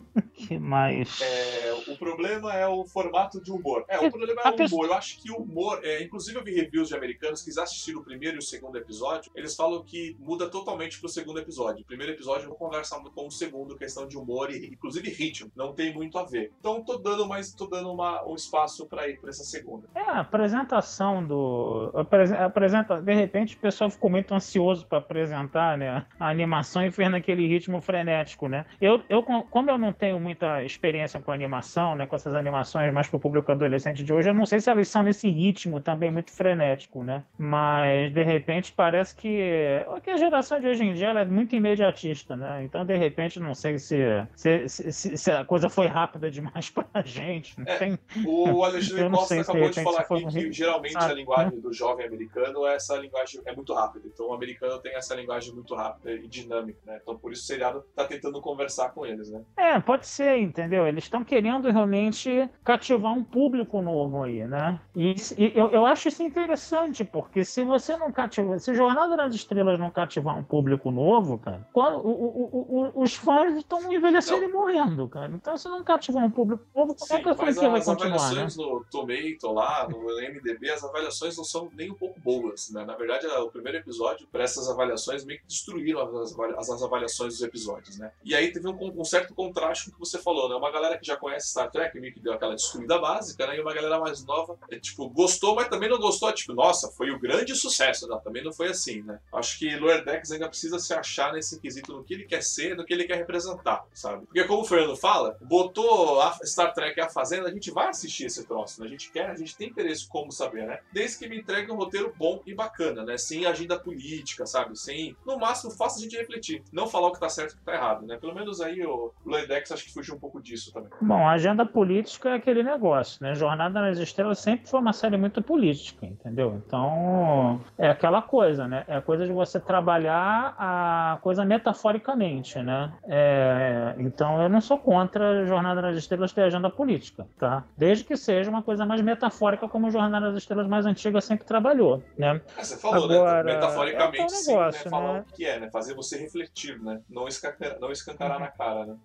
[0.60, 1.22] mas.
[1.22, 3.86] É, o problema é o formato de humor.
[3.88, 4.86] É, o problema é o humor.
[4.88, 5.80] Eu acho que o humor.
[5.84, 8.78] É, inclusive, eu vi reviews de americanos que já assistiram o primeiro e o segundo
[8.78, 9.32] episódio.
[9.36, 11.84] Eles falam que muda totalmente pro segundo episódio.
[11.84, 15.52] O primeiro episódio não conversa muito com o segundo, questão de humor e, inclusive, ritmo.
[15.56, 16.52] Não tem muito a ver.
[16.60, 19.88] Então, tô dando mais, tô dando uma, um espaço para ir pra essa segunda.
[19.96, 21.92] É, a apresentação do.
[21.94, 27.10] Apresenta, de repente, o pessoal ficou muito ansioso para apresentar né, a animação e fez
[27.10, 28.66] naquele ritmo frenético, né?
[28.82, 33.08] Eu, eu, como eu não tenho muita experiência com animação, né, com essas animações mais
[33.08, 36.12] para o público adolescente de hoje, eu não sei se elas são nesse ritmo também
[36.12, 37.24] muito frenético, né?
[37.38, 42.36] Mas de repente parece que, que a geração de hoje em dia é muito imediatista,
[42.36, 42.64] né?
[42.64, 43.98] Então de repente não sei se,
[44.36, 47.56] se, se, se a coisa foi rápida demais para a gente.
[47.66, 48.00] É, tem...
[48.26, 52.96] O Alexandre Costa acabou de falar aqui que geralmente a linguagem do jovem americano essa
[52.98, 54.08] linguagem é muito rápida.
[54.08, 57.00] Então o americano tem essa linguagem muito rápida e dinâmica, né?
[57.02, 59.42] Então por isso o seriado está tentando conversar com eles, né?
[59.58, 60.88] É, pode ser, entendeu?
[60.88, 64.80] Eles estão querendo realmente cativar um público novo aí, né?
[64.96, 69.36] E, e eu, eu, acho isso interessante, porque se você não cativar, se Jornada das
[69.36, 74.44] Estrelas não cativar um público novo, cara, quando, o, o, o, os fãs estão envelhecendo
[74.44, 75.32] e morrendo, cara.
[75.34, 78.16] Então se não cativar um público novo, como Sim, é que a franquia vai continuar,
[78.16, 78.64] As avaliações né?
[78.64, 82.86] no Tomato lá, no MDB, as avaliações não são nem um pouco boas, né?
[82.86, 87.44] Na verdade, o primeiro episódio, para essas avaliações, meio que destruíram as, as avaliações dos
[87.44, 88.12] episódios, né?
[88.24, 90.56] E aí teve um, um certo contraste com o que você falou, né?
[90.56, 93.58] Uma galera que já conhece Star Trek, meio que deu aquela destruída básica, né?
[93.58, 97.12] E uma galera mais nova, é, tipo, gostou, mas também não gostou, tipo, nossa, foi
[97.12, 98.08] o grande sucesso.
[98.08, 99.20] Não, também não foi assim, né?
[99.34, 102.76] Acho que Lower Decks ainda precisa se achar nesse quesito no que ele quer ser,
[102.76, 104.26] no que ele quer representar, sabe?
[104.26, 108.46] Porque como o Fernando fala, botou Star Trek a Fazenda, a gente vai assistir esse
[108.46, 108.88] troço, né?
[108.88, 110.80] A gente quer, a gente tem interesse como saber, né?
[110.92, 113.18] Desde que me entregue um roteiro bom e bacana, né?
[113.18, 114.78] Sem agenda política, sabe?
[114.78, 116.64] Sem, no máximo, faça a gente refletir.
[116.72, 118.18] Não falar o que tá certo e o que tá errado, né?
[118.18, 120.90] Pelo menos aí o Loedex acho que fugiu um pouco disso também.
[121.02, 123.34] Bom, a agenda política é aquele negócio, né?
[123.34, 126.62] Jornada nas Estrelas sempre foi uma série muito política, entendeu?
[126.66, 128.84] Então, é aquela coisa, né?
[128.88, 132.94] É a coisa de você trabalhar a coisa metaforicamente, né?
[133.06, 133.96] É...
[133.98, 137.64] Então, eu não sou contra Jornada nas Estrelas ter agenda política, tá?
[137.78, 142.04] Desde que seja uma coisa mais metafórica como Jornada nas Estrelas mais antiga sempre trabalhou,
[142.18, 142.42] né?
[142.58, 143.16] É, você falou, né?
[143.16, 143.54] Agora, né?
[143.54, 144.90] Metaforicamente, é um sim, negócio, né?
[144.90, 145.26] Falar né?
[145.28, 145.70] o que é, né?
[145.72, 147.00] Fazer você refletir, né?
[147.10, 148.44] Não, escancar, não escancarar uhum.
[148.44, 148.96] na cara, né?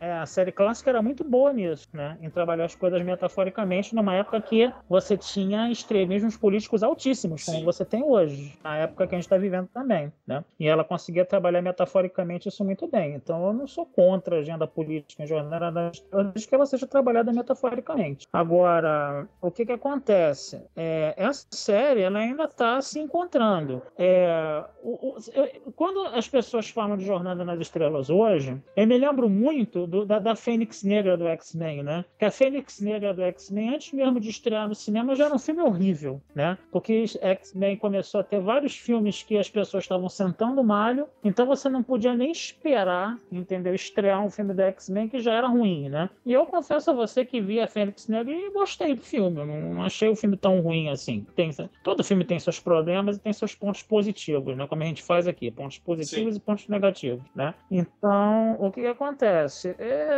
[0.00, 2.16] É, a série clássica era muito boa nisso, né?
[2.22, 7.64] Em trabalhar as coisas metaforicamente numa época que você tinha extremismos políticos altíssimos, como sim.
[7.64, 10.44] você tem hoje, na época que a gente está vivendo também, né?
[10.60, 13.14] E ela conseguia trabalhar metaforicamente isso muito bem.
[13.14, 15.90] Então eu não sou contra a agenda política em jornada
[16.32, 18.28] desde que ela seja trabalhada metaforicamente.
[18.32, 20.62] Agora, o que que acontece?
[20.76, 23.82] É, essa série ela ainda está se encontrando.
[23.96, 28.96] É, o, o, eu, quando as pessoas falam de Jornada nas Estrelas hoje, eu me
[28.96, 32.04] lembro muito do, da, da Fênix Negra do X-Men, né?
[32.18, 35.38] Que a Fênix Negra do X-Men, antes mesmo de estrear no cinema, já era um
[35.38, 36.58] filme horrível, né?
[36.70, 41.68] Porque X-Men começou a ter vários filmes que as pessoas estavam sentando malho, então você
[41.70, 43.74] não podia nem esperar, entendeu?
[43.74, 46.10] Estrear um filme do X-Men que já era ruim, né?
[46.26, 49.40] E eu confesso a você que vi a Fênix Negra e gostei do filme.
[49.40, 51.26] Eu não achei o filme tão ruim assim.
[51.34, 51.50] Tem,
[51.82, 54.66] todo filme tem seus problemas e tem seus pontos positivos, né?
[54.66, 56.38] Como a gente faz aqui, pontos positivos Sim.
[56.38, 57.54] e pontos negativos, né?
[57.70, 59.74] Então, o que, que acontece?
[59.78, 60.17] É,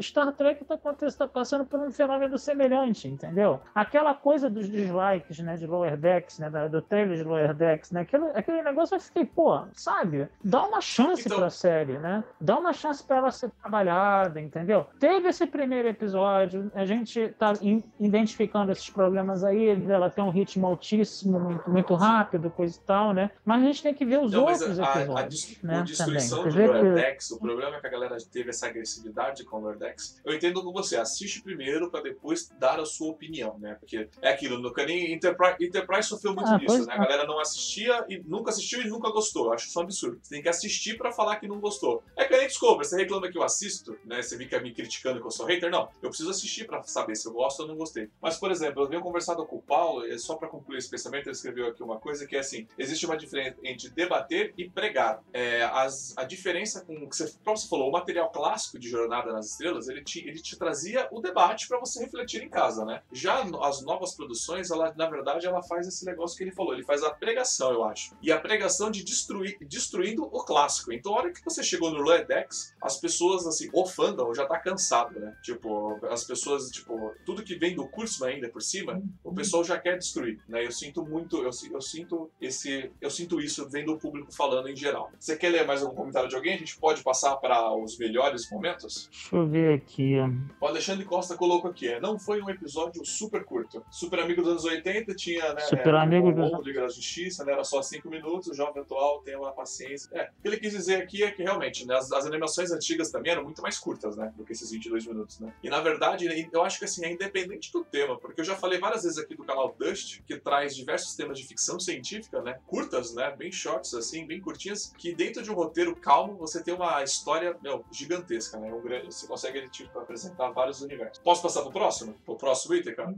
[0.00, 3.60] Star Trek está tá passando por um fenômeno semelhante, entendeu?
[3.74, 5.56] Aquela coisa dos dislikes, né?
[5.56, 6.50] De Lower Decks, né?
[6.68, 8.02] Do trailer de Lower Decks, né?
[8.02, 10.28] Aquele, aquele negócio eu fiquei, pô, sabe?
[10.42, 11.38] Dá uma chance então...
[11.38, 12.24] pra série, né?
[12.40, 14.86] Dá uma chance para ela ser trabalhada, entendeu?
[14.98, 17.52] Teve esse primeiro episódio, a gente tá
[17.98, 23.12] identificando esses problemas aí, ela tem um ritmo altíssimo, muito, muito rápido, coisa e tal,
[23.12, 23.30] né?
[23.44, 25.58] Mas a gente tem que ver os Não, outros a, episódios.
[25.62, 26.66] A, a, né, destruição também.
[26.66, 30.20] do Lordex, o problema é que a galera teve essa agressividade com o Lordex.
[30.24, 33.74] Eu entendo com você, assiste primeiro para depois dar a sua opinião, né?
[33.74, 36.92] Porque é aquilo, no Canin Enterprise, Enterprise sofreu muito ah, disso, né?
[36.92, 36.98] A é.
[36.98, 39.46] galera não assistia e nunca assistiu e nunca gostou.
[39.46, 40.18] Eu acho isso um absurdo.
[40.22, 42.02] Você tem que assistir para falar que não gostou.
[42.16, 44.20] É que nem Discovery, você reclama que eu assisto, né?
[44.22, 45.70] Você fica me criticando que eu sou hater.
[45.70, 48.10] Não, eu preciso assistir para saber se eu gosto ou não gostei.
[48.20, 51.26] Mas, por exemplo, eu venho conversado com o Paulo, e só para concluir esse pensamento,
[51.26, 55.22] ele escreveu aqui uma coisa que é assim: existe uma diferença entre debater e pregar.
[55.32, 59.32] É, as, a diferença com o que você, você falou, o material clássico de Jornada
[59.32, 63.02] nas Estrelas, ele te, ele te trazia o debate para você refletir em casa, né?
[63.12, 66.84] Já as novas produções, ela, na verdade, ela faz esse negócio que ele falou, ele
[66.84, 68.14] faz a pregação, eu acho.
[68.22, 70.92] E a pregação de destruir, destruindo o clássico.
[70.92, 74.58] Então, a hora que você chegou no Decks, as pessoas, assim, o fandom já tá
[74.58, 75.36] cansado, né?
[75.42, 79.78] Tipo, as pessoas, tipo, tudo que vem do curso ainda por cima, o pessoal já
[79.78, 80.64] quer destruir, né?
[80.64, 84.76] Eu sinto muito, eu, eu sinto esse, eu sinto isso vendo o público falando em
[84.76, 85.10] geral.
[85.18, 86.54] Você quer ler mais algum comentário de alguém?
[86.54, 88.99] A gente pode passar para os melhores momentos?
[89.08, 90.14] Deixa eu ver aqui.
[90.60, 93.84] O Alexandre Costa colocou aqui, é, não foi um episódio super curto.
[93.90, 95.60] Super Amigo dos anos 80 tinha, né?
[95.60, 97.52] Super é, Amigo o dos- Liga da Justiça, né?
[97.52, 100.08] Era só 5 minutos, o Jovem Atual tem uma paciência.
[100.12, 103.10] É, o que ele quis dizer aqui é que realmente, né, as, as animações antigas
[103.10, 104.32] também eram muito mais curtas, né?
[104.36, 105.52] Do que esses 22 minutos, né?
[105.62, 108.78] E na verdade, eu acho que assim, é independente do tema, porque eu já falei
[108.78, 112.58] várias vezes aqui do canal Dust, que traz diversos temas de ficção científica, né?
[112.66, 113.34] Curtas, né?
[113.36, 117.56] Bem shorts, assim, bem curtinhas, que dentro de um roteiro calmo você tem uma história,
[117.62, 118.72] meu, gigantesca, né?
[118.72, 121.18] Um grande, você consegue tipo, apresentar vários universos.
[121.22, 122.14] Posso passar pro próximo?
[122.24, 123.14] Pro próximo item, cara?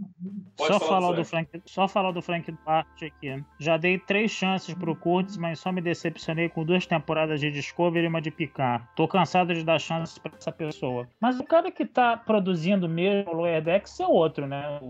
[0.56, 3.42] Pode só falar falar, do do Frank, só falar do Frank Duarte aqui.
[3.58, 8.04] Já dei três chances pro Curtis, mas só me decepcionei com duas temporadas de Discovery
[8.04, 8.86] e uma de Picard.
[8.94, 11.08] Tô cansado de dar chances pra essa pessoa.
[11.20, 14.78] Mas o cara que tá produzindo mesmo o Lower Decks é outro, né?
[14.82, 14.86] O,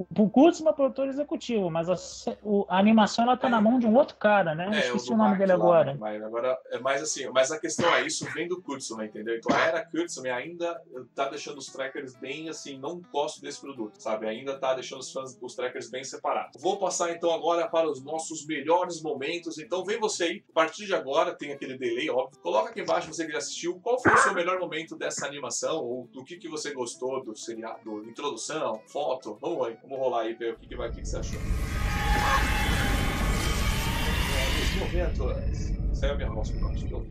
[0.00, 1.94] o, o Curtis é uma produtora executivo, mas a,
[2.42, 4.66] o- a animação ela tá na mão de um outro cara, né?
[4.68, 5.92] Eu Esqueci do o nome Mark dele lá, agora.
[5.92, 5.98] né?
[6.00, 9.36] Mas agora é mais assim, mas a questão é isso vem do Kurtzman, entendeu?
[9.36, 10.80] Então a era Kurtzman ainda
[11.14, 14.26] tá deixando os trackers bem assim, não gosto desse produto, sabe?
[14.26, 16.60] Ainda tá deixando os fãs os trackers bem separados.
[16.60, 19.58] Vou passar então agora para os nossos melhores momentos.
[19.58, 22.40] Então vem você aí, a partir de agora tem aquele delay, óbvio.
[22.40, 25.84] Coloca aqui embaixo você que já assistiu, qual foi o seu melhor momento dessa animação
[25.84, 29.38] ou do que que você gostou do seriado, introdução, foto.
[29.40, 31.40] Vamos aí, vamos rolar aí ver o que que vai, o que que você achou.
[34.62, 35.81] Os momentos.
[36.02, 36.52] Saiu a minha voz,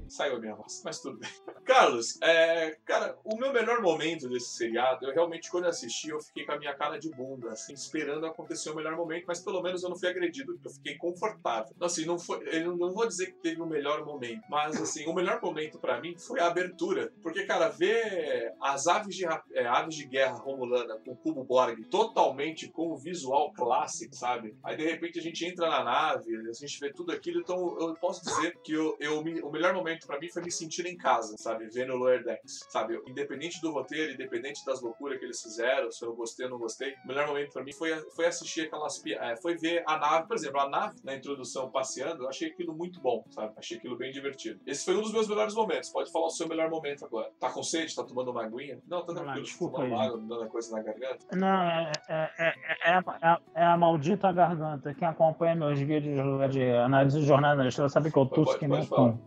[0.09, 1.29] Saiu a minha voz, mas tudo bem.
[1.63, 6.45] Carlos, é, cara, o meu melhor momento desse seriado, eu realmente, quando assisti, eu fiquei
[6.45, 9.81] com a minha cara de bunda, assim, esperando acontecer o melhor momento, mas pelo menos
[9.81, 11.71] eu não fui agredido, eu fiquei confortável.
[11.73, 15.07] Então, assim, não foi, eu não vou dizer que teve o melhor momento, mas, assim,
[15.07, 17.13] o melhor momento pra mim foi a abertura.
[17.23, 21.81] Porque, cara, ver as aves de, é, aves de guerra romulana com o cubo Borg
[21.85, 24.53] totalmente com o visual clássico, sabe?
[24.61, 27.95] Aí, de repente, a gente entra na nave, a gente vê tudo aquilo, então eu
[27.95, 30.97] posso dizer que eu, eu me- o melhor momento pra mim foi me sentir em
[30.97, 31.67] casa, sabe?
[31.67, 32.95] Vendo o Lower Decks, sabe?
[32.95, 36.57] Eu- independente do roteiro, independente das loucuras que eles fizeram, se eu gostei ou não
[36.59, 39.01] gostei, o melhor momento pra mim foi, foi assistir aquelas...
[39.05, 42.73] é, foi ver a nave, por exemplo, a nave na introdução passeando, eu achei aquilo
[42.73, 43.53] muito bom, sabe?
[43.57, 44.59] Achei aquilo bem divertido.
[44.65, 45.89] Esse foi um dos meus melhores momentos.
[45.89, 47.29] Pode falar o seu melhor momento agora.
[47.39, 47.95] Tá com sede?
[47.95, 48.79] Tá tomando uma aguinha?
[48.87, 49.45] Não, tá Não, tranquilo.
[49.45, 50.07] desculpa tomando aí.
[50.07, 51.25] água, dando coisa na garganta.
[51.35, 52.53] Não, é, é, é,
[52.85, 54.93] é, é- é a maldita garganta.
[54.93, 58.67] Quem acompanha meus vídeos de análise de jornada na estrela sabe que eu tuço que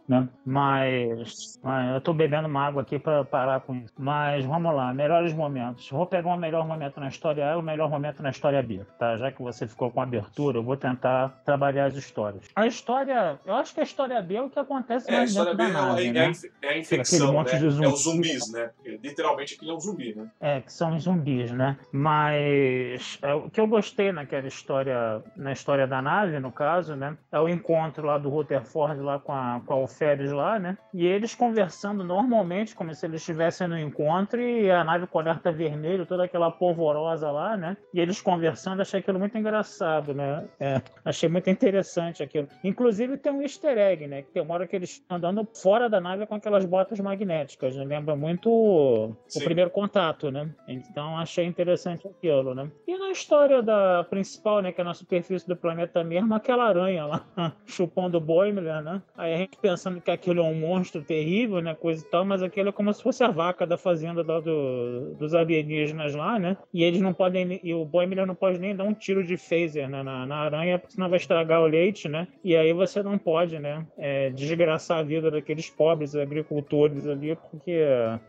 [0.08, 0.28] né?
[0.44, 3.92] Mas, mas eu tô bebendo uma água aqui pra parar com isso.
[3.98, 5.88] Mas vamos lá, melhores momentos.
[5.90, 8.84] Vou pegar um melhor momento na história A e o melhor momento na história B,
[8.98, 9.16] tá?
[9.16, 12.44] Já que você ficou com a abertura, eu vou tentar trabalhar as histórias.
[12.56, 15.30] A história, eu acho que a história B é o que acontece É, a mais
[15.30, 16.32] história dentro da é, nave, é, né?
[16.62, 17.58] é a infecção, monte né?
[17.58, 17.86] de É zumbi.
[17.86, 18.70] os zumbis, né?
[19.02, 20.30] Literalmente aquilo é um zumbi, né?
[20.40, 21.76] É, que são zumbis, né?
[21.92, 27.16] Mas é, o que eu gostei naquela história, na história da nave, no caso, né?
[27.32, 30.78] É o encontro lá do Rutherford lá com a, com a Alferes lá, né?
[30.92, 35.52] E eles conversando normalmente, como se eles estivessem no encontro, e a nave com alerta
[35.52, 37.76] vermelho, toda aquela polvorosa lá, né?
[37.92, 40.46] E eles conversando, achei aquilo muito engraçado, né?
[40.58, 42.48] É, achei muito interessante aquilo.
[42.62, 44.22] Inclusive tem um easter egg, né?
[44.22, 47.76] Que tem uma hora que eles estão andando fora da nave com aquelas botas magnéticas,
[47.76, 47.84] né?
[47.84, 49.44] Lembra muito o Sim.
[49.44, 50.48] primeiro contato, né?
[50.68, 52.70] Então achei interessante aquilo, né?
[52.86, 54.72] E na história da principal, né?
[54.72, 57.24] Que é na superfície do planeta mesmo, aquela aranha lá,
[57.66, 59.02] chupando o Boimler, né?
[59.16, 61.74] Aí a gente pensando que aquilo é um monstro terrível, né?
[61.74, 65.14] Coisa e tal, mas aquilo é como se fosse a vaca da fazenda lá do-
[65.14, 66.56] dos alienígenas lá, né?
[66.72, 69.88] E eles não podem, e o Boimler não pode nem dar um tiro de phaser
[69.88, 72.26] né, na, na aranha, porque senão vai estragar o leite, né?
[72.42, 73.86] E aí você não pode, né?
[73.96, 77.80] é, desgraçar a vida daqueles pobres agricultores ali, porque,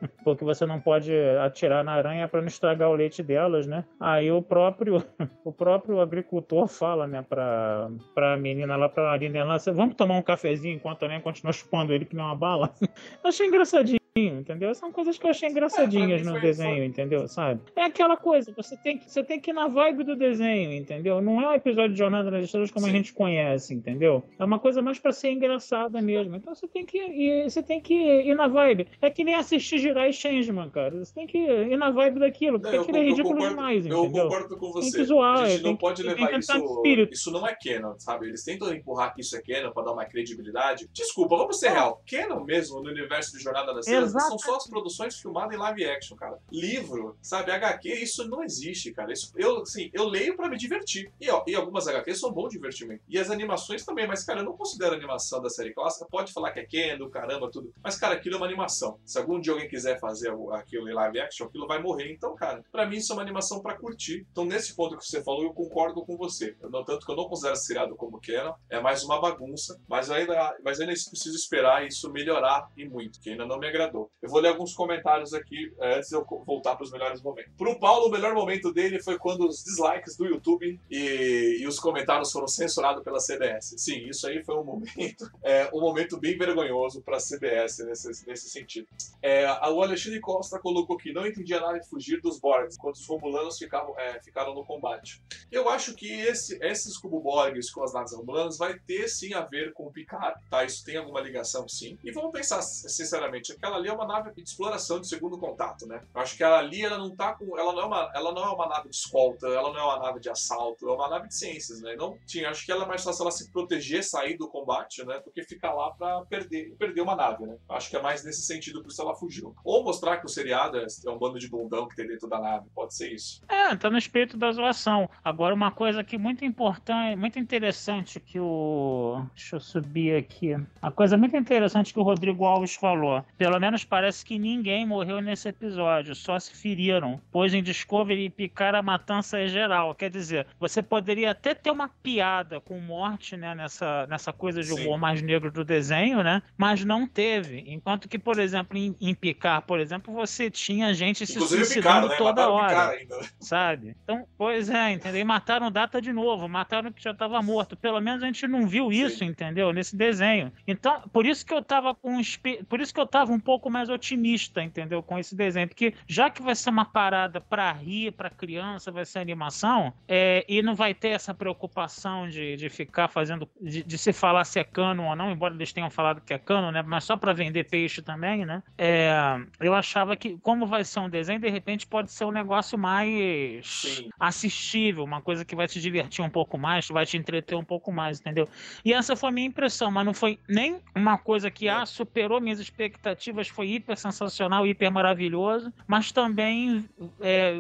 [0.24, 1.12] porque você não pode
[1.44, 3.84] atirar na aranha para não estragar o leite delas, né?
[4.00, 5.04] Aí o próprio,
[5.44, 10.22] o próprio agricultor fala, né, pra, pra menina lá, pra Marina lá, vamos tomar um
[10.22, 12.74] cafezinho enquanto a aranha continua chupando ele que nem uma bala.
[13.24, 14.05] Achei engraçadinho.
[14.26, 14.74] Entendeu?
[14.74, 17.28] São coisas que eu achei engraçadinhas É, pra mim no foi- desenho, entendeu?
[17.28, 17.60] Sabe?
[17.76, 21.20] É aquela coisa, você tem, que, você tem que ir na vibe do desenho, entendeu?
[21.22, 22.92] Não é um episódio de Jornada nas Estrelas como Sim.
[22.92, 24.24] a gente conhece, entendeu?
[24.40, 26.34] É uma coisa mais pra ser engraçada mesmo.
[26.34, 28.88] Então você tem que ir, você tem que ir na vibe.
[29.02, 30.96] É que nem assistir Jirai Changeman, cara.
[31.04, 33.56] Você tem que ir na vibe daquilo, porque Não, eu aquilo é eu ridículo concordo-
[33.56, 34.24] demais, Eu entendeu?
[34.30, 34.92] concordo com você.
[34.92, 36.54] Tem que zoar, a gente não pode que levar isso.
[36.56, 37.14] espírito.
[37.14, 38.28] Isso não é canon, sabe?
[38.28, 40.88] Eles tentam empurrar que isso é canon pra dar uma credibilidade.
[40.94, 41.72] Desculpa, vamos ser É.
[41.72, 42.02] real.
[42.10, 44.28] Canon mesmo no universo de Jornada nas Estrelas Exato.
[44.28, 46.40] são só as produções filmadas em live action, cara.
[46.52, 47.52] Livro, sabe?
[47.52, 49.12] HQ, isso não existe, cara.
[49.12, 51.12] Isso, eu, assim, eu leio pra me divertir.
[51.20, 53.04] E, ó, e algumas HQs são bom divertimento.
[53.08, 56.06] E as animações também, mas, cara, eu não considero a animação da série clássica.
[56.10, 57.74] Pode falar que é canon, caramba, tudo.
[57.84, 59.00] Mas, cara, aquilo é uma animação.
[59.06, 62.12] Se algum dia alguém quiser fazer aquilo em live action, aquilo vai morrer.
[62.12, 64.26] Então, cara, pra mim isso é uma animação pra curtir.
[64.32, 66.56] Então, nesse ponto que você falou, eu concordo com você.
[66.62, 68.54] Eu não, tanto que eu não considero seriado como canon.
[68.70, 69.80] É mais uma bagunça.
[69.88, 73.95] Mas ainda, mas ainda preciso esperar isso melhorar e muito, que ainda não me agradou.
[74.22, 77.52] Eu vou ler alguns comentários aqui é, antes de eu voltar para os melhores momentos.
[77.58, 81.80] Pro Paulo, o melhor momento dele foi quando os dislikes do YouTube e, e os
[81.80, 83.76] comentários foram censurados pela CBS.
[83.78, 88.28] Sim, isso aí foi um momento, é, um momento bem vergonhoso para a CBS nesse,
[88.28, 88.88] nesse sentido.
[89.22, 93.08] É, o Alexandre Costa colocou que não entendia nada de fugir dos Borgs, enquanto os
[93.08, 95.22] Romulanos ficavam, é, ficaram no combate.
[95.52, 99.42] Eu acho que esse, esses Cubo Borgs com as naves Romulanas vai ter sim a
[99.42, 100.64] ver com o Picard, tá?
[100.64, 101.98] Isso tem alguma ligação sim.
[102.04, 106.02] E vamos pensar sinceramente, aquela ali é uma nave de exploração de segundo contato, né?
[106.14, 108.50] Eu acho que ali ela não tá com, ela não é uma, ela não é
[108.50, 111.36] uma nave de escolta, ela não é uma nave de assalto, é uma nave de
[111.36, 111.96] ciências, né?
[111.96, 115.20] Não tinha, acho que ela é mais fácil ela se proteger, sair do combate, né?
[115.24, 117.56] Do que ficar lá para perder, perder uma nave, né?
[117.70, 119.56] Acho que é mais nesse sentido por isso ela fugiu.
[119.64, 122.68] Ou mostrar que o seriado é um bando de bundão que tem dentro da nave,
[122.74, 123.42] pode ser isso.
[123.48, 125.10] É, tá no espírito da zoação.
[125.24, 130.56] Agora uma coisa que muito importante, muito interessante que o deixa eu subir aqui.
[130.82, 133.24] A coisa muito interessante que o Rodrigo Alves falou.
[133.38, 137.20] Pelo menos parece que ninguém morreu nesse episódio, só se feriram.
[137.32, 139.96] Pois em Discovery picar a matança é geral.
[139.96, 143.56] Quer dizer, você poderia até ter uma piada com morte, né?
[143.56, 146.42] Nessa, nessa coisa de humor mais negro do desenho, né?
[146.58, 147.64] Mas não teve.
[147.68, 152.10] Enquanto que, por exemplo, em, em Picar, por exemplo, você tinha gente Inclusive se suicidando
[152.10, 152.16] né?
[152.18, 152.90] toda hora.
[152.90, 153.20] Ainda.
[153.40, 153.96] Sabe?
[154.04, 155.22] Então, pois é, entendeu?
[155.22, 157.76] E mataram data de novo, mataram que já estava morto.
[157.76, 159.26] Pelo menos a gente não viu isso, Sim.
[159.26, 159.74] entendeu?
[159.74, 160.52] Nesse desenho.
[160.68, 162.22] Então, por isso que eu tava com
[162.68, 165.02] por isso que eu tava um pouco mais otimista, entendeu?
[165.02, 169.06] Com esse desenho, porque já que vai ser uma parada para rir, para criança, vai
[169.06, 173.98] ser animação, é, e não vai ter essa preocupação de, de ficar fazendo, de, de,
[173.98, 176.84] se falar se é cano ou não, embora eles tenham falado que é cano, né?
[176.86, 178.62] Mas só para vender peixe também, né?
[178.78, 179.12] É,
[179.60, 183.66] eu achava que, como vai ser um desenho, de repente pode ser um negócio mais
[183.66, 184.10] Sim.
[184.20, 187.92] assistível, uma coisa que vai te divertir um pouco mais, vai te entreter um pouco
[187.92, 188.48] mais, entendeu?
[188.84, 192.42] E essa foi a minha impressão, mas não foi nem uma coisa que ah, superou
[192.42, 196.88] minhas expectativas, foi hiper sensacional, hiper maravilhoso, mas também
[197.22, 197.56] é,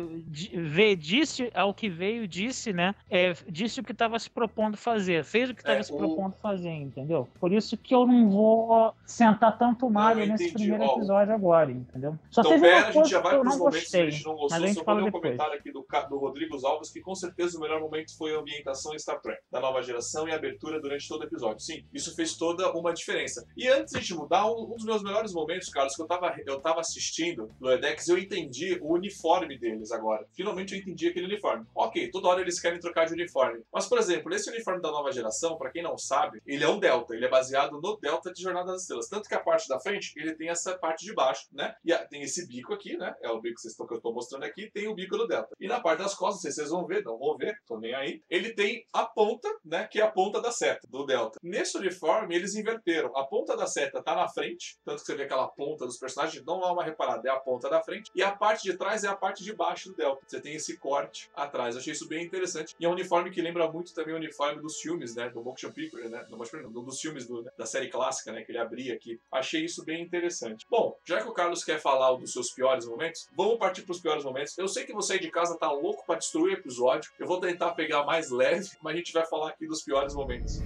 [0.98, 2.96] disse ao que veio, disse, né?
[3.10, 5.98] É, disse o que estava se propondo fazer, fez o que estava é, se o...
[5.98, 7.28] propondo fazer, entendeu?
[7.40, 12.18] Por isso que eu não vou sentar tanto mal nesse primeiro episódio agora, entendeu?
[12.30, 14.36] Só então, pera, a gente já vai para os momentos gostei, que a gente não
[14.36, 14.68] gostou.
[14.74, 17.80] Só vou ler um comentário aqui do, do Rodrigo Alves, que com certeza o melhor
[17.80, 21.22] momento foi a ambientação em Star Trek, da nova geração e a abertura durante todo
[21.22, 21.60] o episódio.
[21.60, 23.46] Sim, isso fez toda uma diferença.
[23.56, 26.62] E antes de mudar, um, um dos meus melhores momentos, Carlos, que eu tava, eu
[26.62, 30.26] tava assistindo no Edex, eu entendi o uniforme deles agora.
[30.34, 31.66] Finalmente eu entendi aquele uniforme.
[31.76, 33.62] Ok, toda hora eles querem trocar de uniforme.
[33.74, 36.80] Mas, por exemplo, esse uniforme da nova geração, para quem não sabe, ele é um
[36.80, 37.14] Delta.
[37.14, 39.10] Ele é baseado no Delta de Jornada das Estrelas.
[39.10, 41.76] Tanto que a parte da frente, ele tem essa parte de baixo, né?
[41.84, 43.14] E tem esse bico aqui, né?
[43.22, 45.28] É o bico que, vocês estão, que eu estou mostrando aqui, tem o bico do
[45.28, 45.50] Delta.
[45.60, 47.78] E na parte das costas, não sei se vocês vão ver, não vão ver, tô
[47.78, 48.22] nem aí.
[48.30, 49.88] Ele tem a ponta, né?
[49.92, 51.38] Que é a ponta da seta do Delta.
[51.44, 53.12] Nesse uniforme, eles inverteram.
[53.18, 56.44] A ponta da seta tá na frente, tanto que você vê aquela ponta dos personagens,
[56.46, 58.12] não há uma reparada, é a ponta da frente.
[58.14, 60.22] E a parte de trás é a parte de baixo do Delta.
[60.28, 61.76] Você tem esse corte atrás.
[61.76, 62.76] Eu achei isso bem interessante.
[62.80, 65.30] E é um uniforme que lembra muito também o uniforme dos filmes, né?
[65.30, 66.24] Do Motion Picture, né?
[66.30, 68.44] Do, não, dos filmes do, da série clássica, né?
[68.44, 69.20] Que ele abria aqui.
[69.32, 70.66] Achei isso bem interessante.
[70.70, 74.00] Bom, já que o Carlos quer falar dos seus piores momentos, vamos partir para os
[74.00, 74.58] piores momentos.
[74.58, 77.12] Eu sei que você aí de casa tá louco para destruir o episódio.
[77.18, 80.60] Eu vou tentar pegar mais leve, mas a gente vai falar aqui dos piores momentos.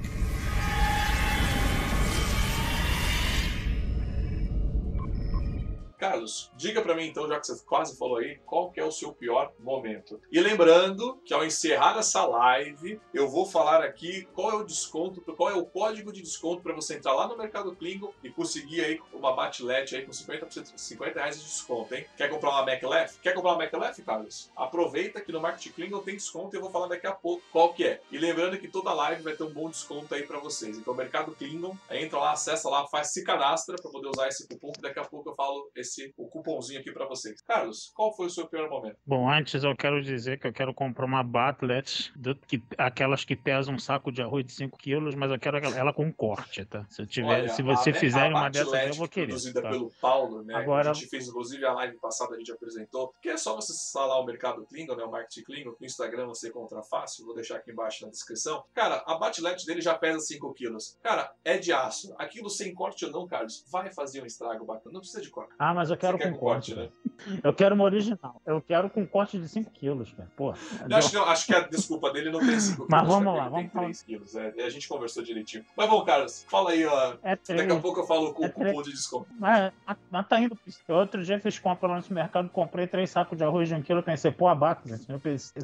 [5.99, 8.91] Carlos, diga para mim então, já que você quase falou aí, qual que é o
[8.91, 10.21] seu pior momento?
[10.31, 15.21] E lembrando que ao encerrar essa live, eu vou falar aqui qual é o desconto,
[15.35, 18.81] qual é o código de desconto para você entrar lá no Mercado Klingon e conseguir
[18.81, 22.05] aí uma batlete aí com 50%, 50 reais de desconto, hein?
[22.15, 23.19] Quer comprar uma MacLef?
[23.19, 24.49] Quer comprar uma MacLef, Carlos?
[24.55, 27.73] Aproveita que no Market Klingon tem desconto e eu vou falar daqui a pouco qual
[27.73, 28.01] que é.
[28.09, 30.77] E lembrando que toda live vai ter um bom desconto aí para vocês.
[30.77, 34.71] Então, Mercado Klingon, entra lá, acessa lá, faz, se cadastra para poder usar esse cupom
[34.71, 37.41] que daqui a pouco eu falo esse o cupomzinho aqui para vocês.
[37.41, 38.97] Carlos, qual foi o seu pior momento?
[39.05, 42.13] Bom, antes eu quero dizer que eu quero comprar uma Batlet,
[42.47, 45.93] que, aquelas que pesam um saco de arroz de 5 quilos, mas eu quero ela
[45.93, 46.85] com corte, tá?
[46.89, 49.27] Se, eu tiver, Olha, se você a, fizer uma dessas, eu vou querer.
[49.27, 49.69] Produzida tá?
[49.69, 50.55] pelo Paulo, né?
[50.55, 50.91] Agora...
[50.91, 54.19] A gente fez, inclusive, a live passada, a gente apresentou, que é só você instalar
[54.19, 55.03] o Mercado Klingon, né?
[55.03, 58.63] O Marketing Klingon, no Instagram você encontra fácil, vou deixar aqui embaixo na descrição.
[58.73, 60.97] Cara, a Batlet dele já pesa 5 quilos.
[61.01, 62.13] Cara, é de aço.
[62.17, 64.93] Aquilo sem corte ou não, Carlos, vai fazer um estrago bacana.
[64.93, 65.53] Não precisa de corte.
[65.57, 66.75] Ah, mas eu quero com corte, corte.
[66.75, 66.89] né?
[67.43, 68.41] Eu quero uma original.
[68.45, 70.29] Eu quero com corte de 5 quilos, cara.
[70.37, 70.51] Pô.
[70.51, 73.15] Acho, que, não, acho que a desculpa dele não tem 5 Mas quilos.
[73.15, 73.39] vamos né?
[73.39, 74.35] lá, vamos 3 quilos.
[74.35, 75.65] É, a gente conversou direitinho.
[75.75, 77.15] Mas bom, Carlos, fala aí, ó.
[77.21, 79.27] É Daqui a pouco eu falo com É o cupom de desconto.
[79.37, 79.71] Mas,
[80.09, 80.57] mas tá indo.
[80.87, 83.81] Eu outro dia fiz compra lá no supermercado, comprei três sacos de arroz de um
[83.81, 85.09] quilo, pensei, pô, abaco, gente.
[85.09, 85.61] Eu pensei,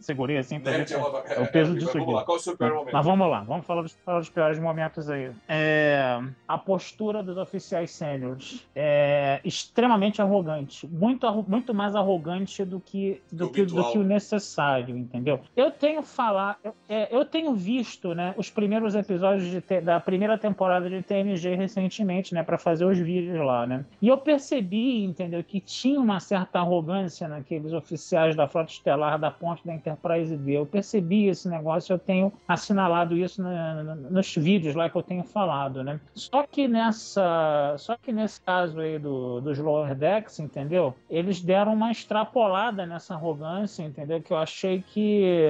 [0.00, 2.14] segurei assim pra se- é é o peso mas disso Vamos aqui.
[2.14, 2.92] lá, qual é o seu pior momento?
[2.92, 5.30] Mas vamos lá, vamos falar dos, falar dos piores momentos aí.
[5.48, 10.86] É, a postura dos oficiais sêniores é extremamente arrogante.
[10.86, 15.40] Muito, muito mais arrogante do que, do, que, do que o necessário, entendeu?
[15.56, 20.36] Eu tenho falar, eu, é, eu tenho visto né, os primeiros episódios te- da primeira
[20.36, 23.84] temporada de TNG recentemente, né, para fazer os vídeos lá, né?
[24.02, 29.30] E eu percebi, entendeu, que tinha uma certa arrogância naqueles oficiais da Frota Estelar da
[29.30, 30.52] ponte da Enterprise D.
[30.52, 35.02] Eu percebi esse negócio, eu tenho assinalado isso na- na- nos vídeos lá que eu
[35.02, 36.00] tenho falado, né?
[36.14, 40.94] Só que nessa, só que nesse caso aí do, dos Lower Decks, entendeu?
[41.08, 44.20] Eles deram uma extrapolada nessa arrogância, entendeu?
[44.20, 45.46] Que eu achei que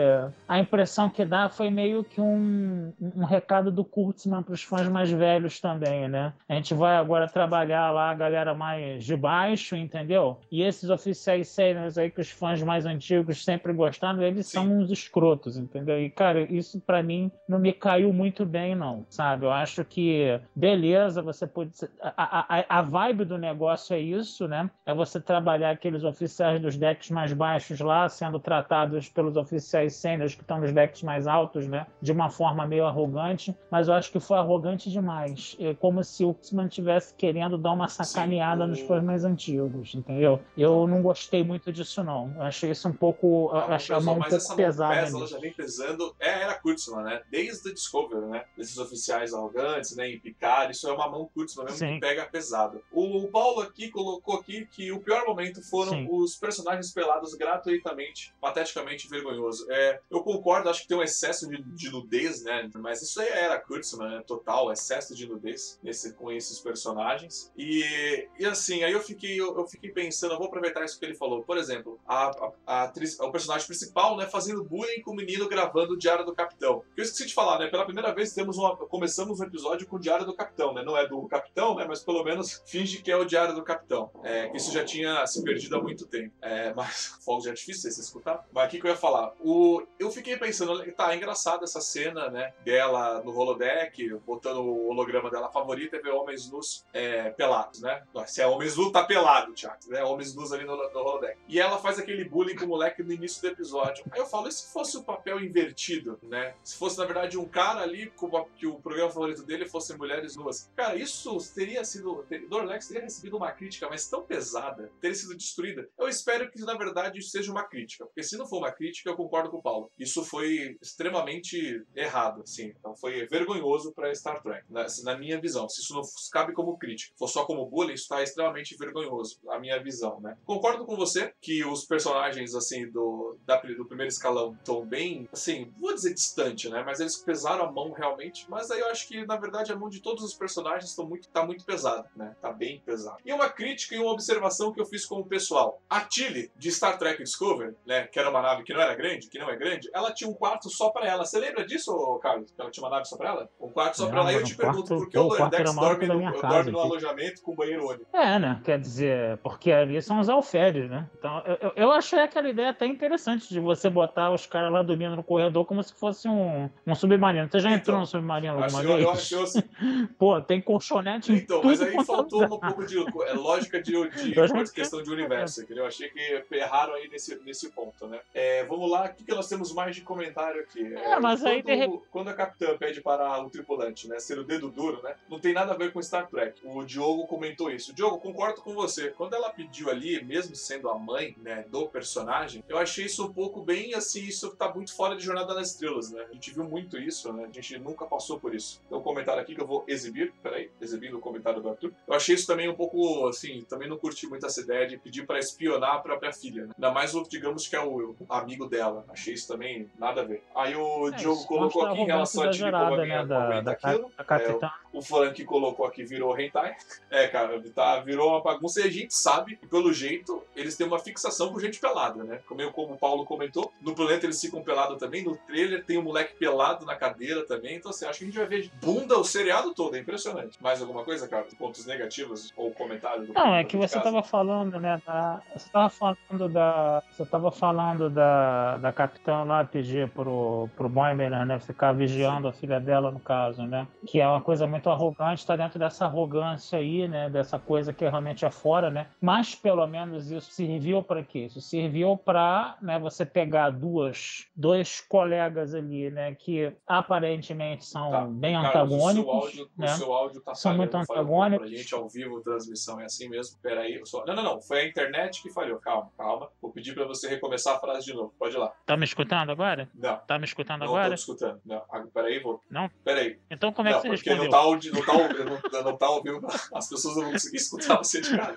[0.49, 4.89] a impressão que dá foi meio que um, um recado do Kurtzman para os fãs
[4.89, 6.33] mais velhos também, né?
[6.49, 10.39] A gente vai agora trabalhar lá a galera mais de baixo, entendeu?
[10.51, 14.53] E esses oficiais sêniores aí que os fãs mais antigos sempre gostaram, eles Sim.
[14.53, 16.01] são uns escrotos, entendeu?
[16.01, 19.47] E, cara, isso pra mim não me caiu muito bem, não, sabe?
[19.47, 21.73] Eu acho que, beleza, você pode.
[22.01, 24.71] A, a, a vibe do negócio é isso, né?
[24.85, 30.35] É você trabalhar aqueles oficiais dos decks mais baixos lá, sendo tratados pelos oficiais sêniores
[30.35, 31.87] que estão nos decks mais altos, né?
[32.01, 35.57] De uma forma meio arrogante, mas eu acho que foi arrogante demais.
[35.61, 39.95] É como se o X-Men estivesse querendo dar uma sacaneada o- nos fãs mais antigos,
[39.95, 40.41] entendeu?
[40.57, 42.33] Eu não gostei muito disso, não.
[42.37, 43.51] Eu achei isso um pouco.
[43.53, 44.95] Eu Ah, achei a pesou, mão um pouco pesada.
[45.03, 46.15] pesa, ela já vem pesando.
[46.21, 47.21] É a era Kurtzman, né?
[47.31, 48.45] Desde o Discovery, né?
[48.57, 50.09] Desses oficiais arrogantes, né?
[50.11, 51.95] Em Picard, isso é uma mão Kurtzman mesmo Sim.
[51.95, 52.81] que pega pesado.
[52.93, 56.09] O Paulo aqui colocou aqui que o pior momento foram Sim.
[56.11, 59.67] os personagens pelados gratuitamente, pateticamente vergonhoso.
[59.71, 62.69] É, eu concordo, acho que tem um excesso de, de nudez, né?
[62.75, 64.23] Mas isso aí era Kurtzman, né?
[64.27, 67.51] Total, excesso de nudez nesse, com esses personagens.
[67.57, 71.05] E, e assim, aí eu fiquei, eu, eu fiquei pensando, eu vou aproveitar isso que
[71.05, 71.43] ele falou.
[71.43, 75.49] Por exemplo, a, a, a atriz, o personagem principal, né, fazendo bullying com o menino
[75.49, 76.83] gravando o Diário do Capitão.
[76.97, 77.69] Eu esqueci de falar, né?
[77.69, 80.83] Pela primeira vez temos uma, começamos um episódio com o Diário do Capitão, né?
[80.83, 81.87] Não é do Capitão, né?
[81.89, 84.11] Mas pelo menos finge que é o Diário do Capitão.
[84.25, 86.33] É, que isso já tinha se perdido há muito tempo.
[86.41, 88.45] É, mas fogos de artifício, vocês escutar.
[88.53, 89.33] Mas o que, que eu ia falar?
[89.41, 92.53] O, eu fiquei pensando, tá, é engraçada essa cena, né?
[92.65, 98.03] Dela no holodeck, botando o holograma dela favorita e ver homens nus é, pelados, né?
[98.27, 100.03] Se é homens nus, tá pelado, Thiago, né?
[100.03, 101.39] Homens nus ali no, no holodeck.
[101.49, 104.05] E ela faz aquele bullying com o moleque no início do episódio.
[104.11, 106.55] Aí eu falo, e se fosse o papel invertido, né?
[106.63, 110.37] Se fosse, na verdade, um cara ali como que o programa favorito dele fosse mulheres
[110.37, 110.71] nuas.
[110.77, 112.25] Cara, isso teria sido.
[112.29, 115.89] ter- Dorlex teria recebido uma crítica, mas tão pesada, teria sido destruída.
[115.99, 118.05] Eu espero que, na verdade, seja uma crítica.
[118.07, 119.91] Porque se não for uma crítica, eu concordo com o Paulo.
[119.99, 122.73] Isso foi extremamente errado, assim.
[122.79, 125.69] Então foi vergonhoso pra Star Trek, na, na minha visão.
[125.69, 129.59] Se isso não cabe como crítica, for só como bullying, isso tá extremamente vergonhoso, a
[129.59, 130.37] minha visão, né?
[130.45, 135.73] Concordo com você que os personagens, assim, do, da, do primeiro escalão estão bem, assim,
[135.79, 136.83] vou dizer distante, né?
[136.85, 138.49] Mas eles pesaram a mão realmente.
[138.49, 141.29] Mas aí eu acho que, na verdade, a mão de todos os personagens estão muito,
[141.29, 142.35] tá muito pesada, né?
[142.41, 143.19] Tá bem pesado.
[143.27, 145.83] E uma crítica e uma observação que eu fiz com o pessoal.
[145.91, 148.05] A Tilly, de Star Trek Discovery, né?
[148.07, 150.35] Que era uma nave que não era grande, que não é grande, ela tinha um
[150.35, 151.25] quarto só pra ela.
[151.25, 152.53] Você lembra disso, Carlos?
[152.53, 153.49] Que ela tinha uma nave só pra ela?
[153.61, 154.33] Um quarto só pra ela.
[154.33, 157.43] E eu te pergunto, por que o Lordex dorme no, minha dorme casa no alojamento
[157.43, 158.07] com banheiro único?
[158.13, 158.61] É, né?
[158.65, 161.09] Quer dizer, porque ali são os alferes, né?
[161.19, 165.17] Então, eu, eu- achei aquela ideia até interessante de você botar os caras lá dormindo
[165.17, 167.49] no corredor como se fosse um, um submarino.
[167.51, 169.33] Você já Então, entrou no submarino Acho- alguma eu, eu vez?
[169.33, 169.63] acho
[170.19, 174.31] Pô, tem colchonete Então, mas aí é faltou um pouco de é, lógica de, de
[174.31, 174.73] entendo.
[174.73, 175.85] questão de universo, entendeu?
[175.85, 178.21] Eu achei que erraram aí nesse, nesse ponto, né?
[178.35, 180.95] É, vamos lá, o que, que nós temos mais de comentário aqui?
[180.95, 184.39] É, mas aí, quando, de repente- quando a capitã pede para o tripulante, né, ser
[184.39, 185.15] o dedo duro, né?
[185.29, 186.61] Não tem nada a ver com Star Trek.
[186.65, 187.95] O Diogo comentou isso.
[187.95, 189.11] Diogo, concordo com você.
[189.11, 193.33] Quando ela pediu ali, mesmo sendo a mãe, né, do personagem, eu achei isso um
[193.33, 196.27] pouco bem assim, isso tá muito fora de Jornada nas Estrelas, né?
[196.31, 197.45] A gente viu muito isso, né?
[197.49, 198.81] A gente nunca passou por isso.
[198.89, 201.93] Tem um comentário aqui que eu vou exibir, peraí, exibindo o comentário do Arthur.
[202.07, 202.97] Eu achei isso também um pouco,
[203.29, 206.73] assim, também não curti muito essa ideia de pedir pra espionar a própria filha, né?
[206.77, 209.05] Ainda mais o, digamos que é o, o amigo dela.
[209.09, 210.43] Achei isso também nada a ver.
[210.55, 213.27] Aí o É, Diogo colocou a aqui em relação a Tilly, como exagerada, alguém né,
[213.27, 214.11] da, da, aquilo.
[214.17, 214.71] da capitã.
[214.97, 216.75] O Frank colocou aqui virou hentai.
[217.11, 220.87] É, cara, tá, virou uma bagunça e a gente sabe que, pelo jeito, eles têm
[220.87, 222.41] uma fixação por gente pelada, né?
[222.49, 226.03] Como, como o Paulo comentou, no planeta eles ficam pelados também, no trailer tem um
[226.03, 229.25] moleque pelado na cadeira também, então assim, acho que a gente vai ver bunda o
[229.25, 230.57] seriado todo, é impressionante.
[230.63, 231.47] Mais alguma coisa, cara?
[231.59, 233.29] Pontos negativos ou comentários?
[233.29, 238.09] Não, é que você tava falando, né, da, você tava falando da, você tava falando
[238.09, 242.49] da, da capitã lá pedir pro, pro Boimler, né, ficar vigiando Sim.
[242.49, 246.05] a filha dela, no caso, né, que é uma coisa muito arrogante, tá dentro dessa
[246.05, 251.03] arrogância aí, né, dessa coisa que realmente é fora, né, mas pelo menos isso serviu
[251.03, 251.47] para quê?
[251.47, 258.25] Isso serviu para, né, você pegar duas, dois colegas ali, né, que aparentemente são tá.
[258.25, 261.69] bem Carlos, antagônicos, o seu áudio, né, o seu áudio tá são muito antagônicos.
[261.69, 263.59] Pra gente ao vivo, transmissão é assim mesmo.
[263.61, 264.25] Peraí, só...
[264.25, 265.79] não, não, não, foi a internet que falhou.
[265.79, 266.49] Calma, calma.
[266.61, 268.35] Vou pedir para você recomeçar a frase de novo.
[268.39, 268.73] Pode ir lá.
[268.85, 269.89] Tá me escutando agora?
[269.95, 270.17] Não.
[270.19, 271.05] Tá me escutando não agora?
[271.05, 271.61] Não tô escutando.
[271.65, 271.83] Não.
[272.13, 272.63] Peraí, vou.
[272.71, 272.89] Não?
[273.05, 273.39] Peraí.
[273.51, 274.45] Então como é que não, você porque respondeu?
[274.45, 277.97] Não tá, ouvindo, não, tá, não, não tá ouvindo, as pessoas não vão conseguir escutar
[277.99, 278.57] você de cara.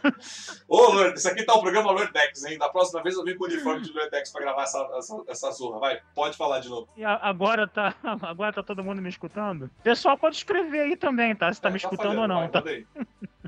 [0.67, 2.57] Ô, Lord, isso aqui tá o programa Lordex, hein?
[2.57, 5.51] Da próxima vez eu venho com o uniforme de Lordex pra gravar essa, essa, essa
[5.51, 5.79] zorra.
[5.79, 6.87] Vai, pode falar de novo.
[6.95, 9.65] E agora tá, agora tá todo mundo me escutando?
[9.79, 11.51] O pessoal pode escrever aí também, tá?
[11.53, 12.49] Se tá é, me tá escutando falhando, ou não.
[12.49, 13.29] Vai, tá?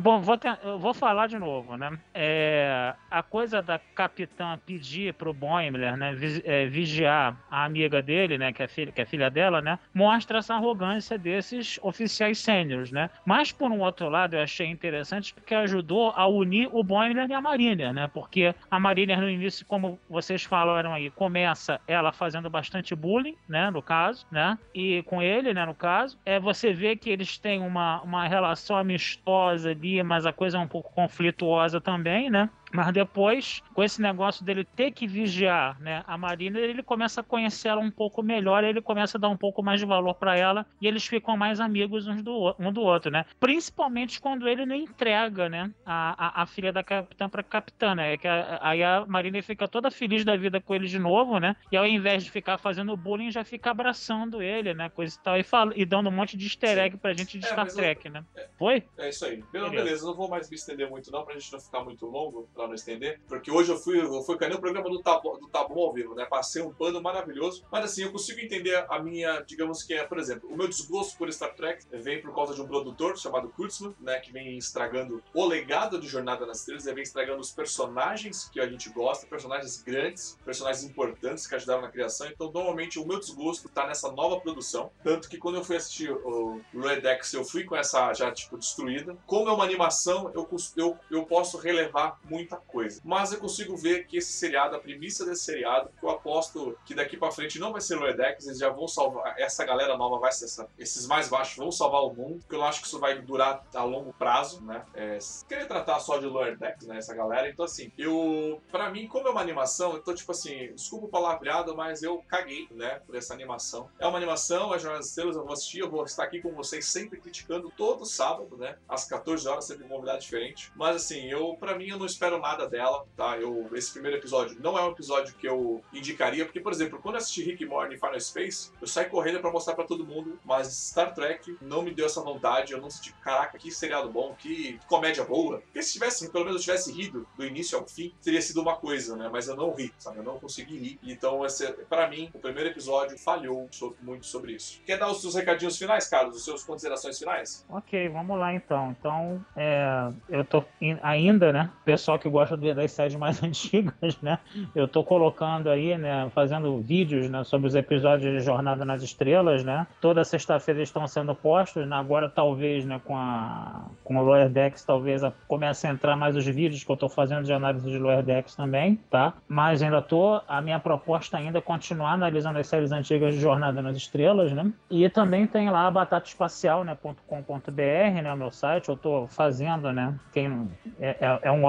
[0.00, 1.98] Bom, vou, ter, vou falar de novo, né?
[2.14, 8.52] É, a coisa da capitã pedir pro Boimler, né, é, vigiar a amiga dele, né,
[8.52, 13.10] que é, filha, que é filha dela, né, mostra essa arrogância desses oficiais sêniores, né?
[13.24, 17.34] Mas, por um outro lado, eu achei interessante porque ajudou a unir o Boimler e
[17.34, 18.10] a Mariner, né?
[18.12, 23.70] Porque a Mariner, no início, como vocês falaram aí, começa ela fazendo bastante bullying, né,
[23.70, 24.58] no caso, né?
[24.74, 28.76] E com ele, né, no caso, é você vê que eles têm uma, uma relação
[28.76, 32.50] amistosa ali, mas a coisa é um pouco conflituosa também, né?
[32.72, 37.24] Mas depois, com esse negócio dele ter que vigiar né, a Marina, ele começa a
[37.24, 40.36] conhecer ela um pouco melhor, ele começa a dar um pouco mais de valor para
[40.36, 43.24] ela e eles ficam mais amigos uns do, um do outro, né?
[43.38, 48.14] Principalmente quando ele não entrega né, a, a, a filha da capitã para capitã, né?
[48.14, 51.38] É que a, aí a Marina fica toda feliz da vida com ele de novo,
[51.38, 51.56] né?
[51.70, 54.88] E ao invés de ficar fazendo bullying, já fica abraçando ele, né?
[54.88, 57.44] Coisa e tal, e, fala, e dando um monte de easter egg pra gente de
[57.44, 58.24] é, Star Trek, eu, né?
[58.36, 58.82] É, Foi?
[58.98, 59.42] É isso aí.
[59.52, 59.70] Beleza.
[59.70, 62.68] beleza, não vou mais me estender muito não, pra gente não ficar muito longo pra
[62.68, 65.80] não estender, porque hoje eu fui, eu fui canei o programa do Tabu, do Tabu
[65.80, 66.24] ao vivo, né?
[66.24, 70.18] Passei um pano maravilhoso, mas assim, eu consigo entender a minha, digamos que é, por
[70.18, 73.94] exemplo, o meu desgosto por Star Trek vem por causa de um produtor chamado Kurtzman,
[74.00, 74.20] né?
[74.20, 78.66] Que vem estragando o legado de Jornada nas Estrelas, vem estragando os personagens que a
[78.66, 82.28] gente gosta, personagens grandes, personagens importantes que ajudaram na criação.
[82.28, 84.90] Então, normalmente, o meu desgosto tá nessa nova produção.
[85.02, 88.56] Tanto que quando eu fui assistir o Red X, eu fui com essa já, tipo,
[88.56, 89.16] destruída.
[89.26, 92.18] Como é uma animação, eu, eu, eu posso relevar
[92.52, 96.10] muita coisa mas eu consigo ver que esse seriado, a premissa desse seriado, que eu
[96.10, 99.64] aposto que daqui para frente não vai ser o Edex, eles já vão salvar, essa
[99.64, 102.66] galera nova vai ser essa, esses mais baixos vão salvar o mundo, porque eu não
[102.66, 104.84] acho que isso vai durar a longo prazo, né?
[104.94, 109.06] É, querer tratar só de Lower Decks, né, essa galera, então assim, eu, para mim,
[109.06, 113.00] como é uma animação, eu tô tipo assim, desculpa o palavreado, mas eu caguei, né,
[113.06, 113.88] por essa animação.
[113.98, 116.52] É uma animação, é Jornada das Estrelas, eu vou assistir, eu vou estar aqui com
[116.52, 121.30] vocês sempre criticando todo sábado, né, às 14 horas, sempre um convidado diferente, mas assim,
[121.30, 123.38] eu, para mim, eu não espero nada dela, tá?
[123.38, 127.14] Eu, esse primeiro episódio não é um episódio que eu indicaria, porque, por exemplo, quando
[127.14, 130.66] eu assisti Rick Morty Final Space, eu saí correndo para mostrar para todo mundo, mas
[130.66, 134.78] Star Trek não me deu essa vontade, eu não senti, caraca, que seriado bom, que
[134.86, 135.58] comédia boa.
[135.60, 138.76] Porque se tivesse, pelo menos eu tivesse rido do início ao fim, teria sido uma
[138.76, 139.28] coisa, né?
[139.32, 140.18] Mas eu não ri, sabe?
[140.18, 140.98] Eu não consegui rir.
[141.02, 141.40] Então,
[141.88, 143.68] para mim, o primeiro episódio falhou
[144.02, 144.80] muito sobre isso.
[144.84, 146.36] Quer dar os seus recadinhos finais, Carlos?
[146.36, 147.64] As suas considerações finais?
[147.68, 148.94] Ok, vamos lá então.
[148.98, 150.64] Então, é, eu tô
[151.02, 151.70] ainda, né?
[151.84, 154.38] Pessoal que gosta das séries mais antigas, né?
[154.74, 156.28] Eu tô colocando aí, né?
[156.34, 157.44] Fazendo vídeos, né?
[157.44, 159.86] Sobre os episódios de Jornada nas Estrelas, né?
[160.00, 161.96] Toda sexta-feira estão sendo postos, né?
[161.96, 163.00] Agora talvez, né?
[163.04, 166.96] Com a com o Lower Decks, talvez comece a entrar mais os vídeos que eu
[166.96, 169.34] tô fazendo de análise de Lower Decks também, tá?
[169.48, 173.80] Mas ainda tô, a minha proposta ainda é continuar analisando as séries antigas de Jornada
[173.82, 174.72] nas Estrelas, né?
[174.90, 176.96] E também tem lá a batataespacial, né?
[177.02, 178.32] .com.br, né?
[178.32, 180.14] O meu site, eu tô fazendo, né?
[180.32, 180.68] Quem,
[181.00, 181.66] é, é, é um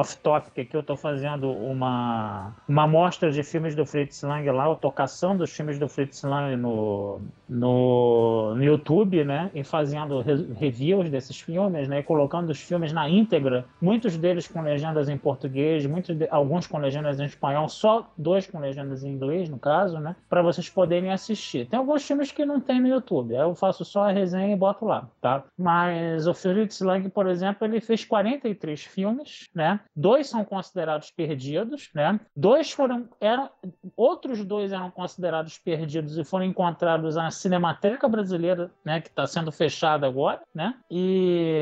[0.53, 4.75] off-topic aqui, eu tô fazendo uma, uma mostra de filmes do Fritz Lang lá, a
[4.75, 9.49] tocação dos filmes do Fritz Lang no, no, no YouTube, né?
[9.53, 11.99] E fazendo re reviews desses filmes, né?
[11.99, 16.67] E colocando os filmes na íntegra, muitos deles com legendas em português, muitos de, alguns
[16.67, 20.15] com legendas em espanhol, só dois com legendas em inglês, no caso, né?
[20.29, 21.67] Para vocês poderem assistir.
[21.67, 24.85] Tem alguns filmes que não tem no YouTube, eu faço só a resenha e boto
[24.85, 25.43] lá, tá?
[25.57, 29.79] Mas o Fritz Lang, por exemplo, ele fez 43 filmes, né?
[29.95, 32.19] Dois são considerados perdidos, né?
[32.35, 33.49] Dois foram eram
[33.95, 39.51] outros dois eram considerados perdidos e foram encontrados na Cinemateca Brasileira, né, que está sendo
[39.51, 40.73] fechada agora, né?
[40.89, 41.61] E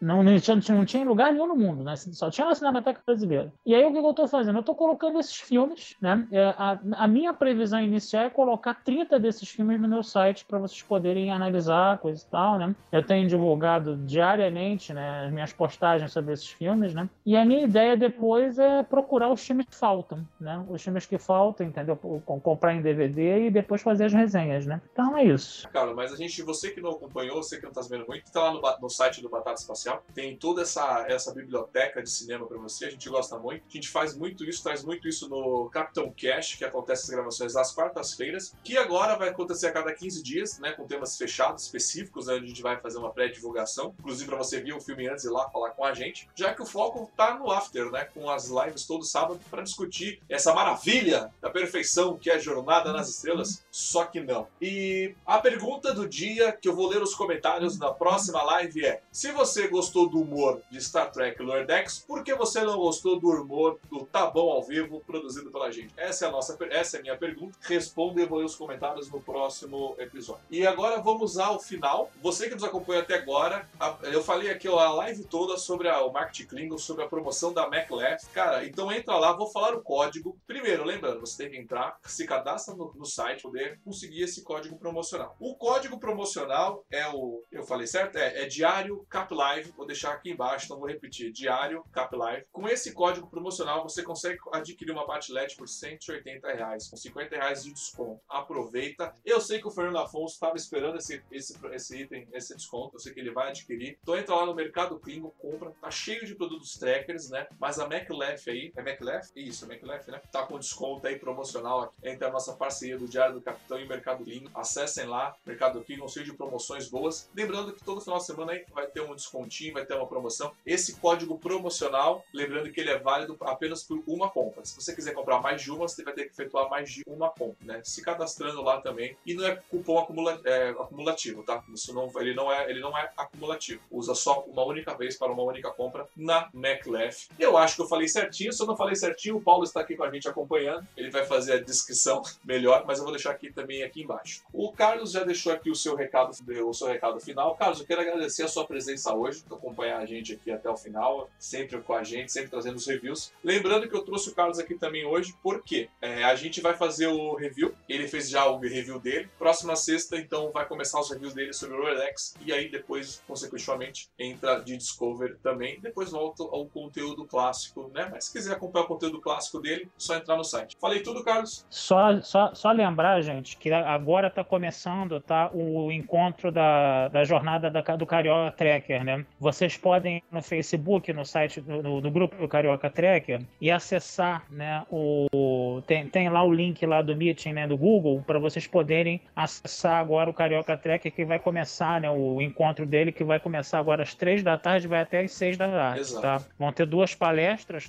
[0.00, 1.94] não, não, tinha, não tinha lugar nenhum no mundo, né?
[1.96, 3.52] Só tinha na Cinemateca Brasileira.
[3.64, 4.56] E aí o que eu estou fazendo?
[4.56, 6.26] Eu estou colocando esses filmes, né?
[6.32, 10.58] É, a, a minha previsão inicial é colocar 30 desses filmes no meu site para
[10.58, 12.74] vocês poderem analisar, coisa e tal, né?
[12.90, 17.08] Eu tenho divulgado diariamente, né, as minhas postagens sobre esses filmes, né?
[17.24, 20.64] E a minha ideia depois é procurar os filmes que faltam, né?
[20.68, 21.96] Os filmes que faltam, entendeu?
[21.96, 24.80] Comprar em DVD e depois fazer as resenhas, né?
[24.92, 25.68] Então é isso.
[25.68, 28.50] Cara, mas a gente, você que não acompanhou, você que não tá sabendo muito, tá
[28.50, 32.58] lá no, no site do Batata Espacial, tem toda essa, essa biblioteca de cinema para
[32.58, 33.62] você, a gente gosta muito.
[33.68, 37.54] A gente faz muito isso, traz muito isso no Capitão Cash, que acontece as gravações
[37.54, 40.72] às quartas-feiras, que agora vai acontecer a cada 15 dias, né?
[40.72, 44.60] Com temas fechados, específicos, né, onde a gente vai fazer uma pré-divulgação, inclusive para você
[44.60, 47.34] ver o filme antes e lá falar com a gente, já que o foco tá
[47.38, 48.08] no after, né?
[48.14, 52.92] Com as lives todo sábado para discutir essa maravilha da perfeição que é a Jornada
[52.92, 54.46] nas Estrelas, só que não.
[54.60, 59.02] E a pergunta do dia que eu vou ler os comentários na próxima live é:
[59.10, 63.18] se você gostou do humor de Star Trek Lower Decks, por que você não gostou
[63.18, 65.92] do humor do Tá Bom ao Vivo produzido pela gente?
[65.96, 67.56] Essa é a nossa, essa é a minha pergunta.
[67.62, 70.42] Responda e vou ler os comentários no próximo episódio.
[70.50, 72.10] E agora vamos ao final.
[72.22, 73.68] Você que nos acompanha até agora,
[74.04, 78.28] eu falei aqui a live toda sobre o marketing Klingon, sobre a promoção da MacLeft.
[78.30, 80.38] Cara, então entra lá, vou falar o código.
[80.46, 84.78] Primeiro, lembrando, você tem que entrar, se cadastra no, no site, poder conseguir esse código
[84.78, 85.36] promocional.
[85.40, 88.16] O código promocional é o, eu falei certo?
[88.16, 89.72] É, é diário CapLive.
[89.76, 92.46] Vou deixar aqui embaixo, então vou repetir, diário CapLive.
[92.52, 97.64] Com esse código promocional, você consegue adquirir uma LED por 180 reais, com 50 reais
[97.64, 98.20] de desconto.
[98.28, 99.14] Aproveita.
[99.24, 102.96] Eu sei que o Fernando Afonso estava esperando esse, esse, esse item, esse desconto.
[102.96, 103.98] Eu sei que ele vai adquirir.
[104.02, 105.72] Então entra lá no Mercado Klingon, compra.
[105.80, 107.46] Tá cheio de produtos trackers, né?
[107.58, 109.30] Mas a MacLef aí, é MacLef?
[109.36, 110.20] Isso, é MacLef, né?
[110.32, 114.24] Tá com desconto aí promocional entre a nossa parceria do Diário do Capitão e Mercado
[114.24, 114.50] Klingon.
[114.54, 117.28] Acessem lá, Mercado Klingon, cheio de promoções boas.
[117.34, 120.52] Lembrando que todo final de semana aí vai ter um descontinho, vai ter uma promoção.
[120.64, 124.64] Esse código promocional, lembrando que ele é válido apenas por uma compra.
[124.64, 127.30] Se você quiser comprar mais de uma, você vai ter que efetuar mais de uma
[127.30, 127.80] compra, né?
[127.84, 129.16] Se cadastrando lá também.
[129.24, 131.62] E não é cupom acumula é, acumulativo, tá?
[131.72, 133.82] Isso não, ele não é, ele não é acumulativo.
[133.90, 137.28] Usa só uma única vez para uma única compra na MacLef.
[137.38, 138.52] Eu acho que eu falei certinho.
[138.52, 140.86] Se eu não falei certinho, o Paulo está aqui com a gente acompanhando.
[140.96, 144.42] Ele vai fazer a descrição melhor, mas eu vou deixar aqui também aqui embaixo.
[144.52, 147.54] O Carlos já deixou aqui o seu recado, o seu recado final.
[147.56, 150.76] Carlos, eu quero agradecer a sua presença hoje, por acompanhar a gente aqui até o
[150.76, 153.32] final, sempre com a gente, sempre trazendo os reviews.
[153.42, 157.08] Lembrando que eu trouxe o Carlos aqui também hoje, porque é, a gente vai fazer
[157.08, 157.74] o review.
[157.88, 159.28] Ele fez já o review dele.
[159.38, 162.34] Próxima sexta, então, vai começar os reviews dele sobre o Rolex.
[162.44, 165.80] E aí, depois, consequentemente, entra de Discover também.
[165.80, 168.08] Depois volta ao conteúdo clássico, né?
[168.10, 170.76] Mas se quiser acompanhar o conteúdo clássico dele, só entrar no site.
[170.80, 171.66] Falei tudo, Carlos?
[171.68, 177.70] Só, só, só lembrar, gente, que agora está começando tá, o encontro da, da jornada
[177.70, 179.24] da, do Carioca Tracker, né?
[179.38, 184.84] Vocês podem no Facebook, no site do grupo do Carioca Tracker e acessar, né?
[184.90, 187.66] O, tem, tem lá o link lá do Meeting, né?
[187.66, 192.10] Do Google, para vocês poderem acessar agora o Carioca Tracker que vai começar, né?
[192.10, 195.56] O encontro dele que vai começar agora às três da tarde, vai até às seis
[195.56, 196.22] da tarde, Exato.
[196.22, 196.42] tá?
[196.58, 197.39] Vão ter duas palestras,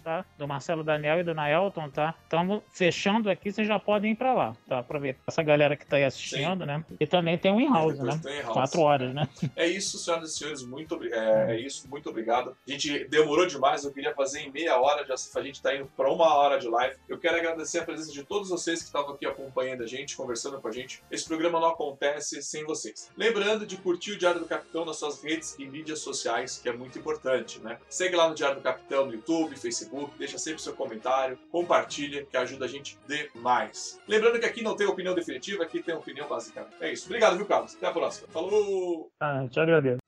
[0.03, 0.25] tá?
[0.37, 2.15] Do Marcelo Daniel e do Naelton, tá?
[2.27, 4.79] Então, fechando aqui, vocês já podem ir para lá, tá?
[4.79, 6.65] Aproveitar essa galera que tá aí assistindo, Sim.
[6.65, 6.85] né?
[6.99, 8.19] E também tem o in-house, né?
[8.21, 8.43] Tem.
[8.43, 9.27] Quatro horas, né?
[9.55, 12.55] É isso, senhoras e senhores, muito é, é isso, muito obrigado.
[12.67, 15.85] A gente demorou demais, eu queria fazer em meia hora, já a gente está indo
[15.95, 16.95] para uma hora de live.
[17.07, 20.59] Eu quero agradecer a presença de todos vocês que estavam aqui acompanhando a gente, conversando
[20.59, 21.03] com a gente.
[21.11, 23.11] Esse programa não acontece sem vocês.
[23.15, 26.73] Lembrando de curtir o Diário do Capitão nas suas redes e mídias sociais, que é
[26.73, 27.77] muito importante, né?
[27.89, 32.37] Segue lá no Diário do Capitão no YouTube, Facebook, deixa sempre seu comentário, compartilha, que
[32.37, 33.99] ajuda a gente demais.
[34.07, 36.67] Lembrando que aqui não tem opinião definitiva, aqui tem opinião básica.
[36.79, 37.05] É isso.
[37.05, 37.75] Obrigado, viu, Carlos?
[37.75, 38.27] Até a próxima.
[38.29, 39.11] Falou!
[39.19, 40.01] Ah, te agradeço.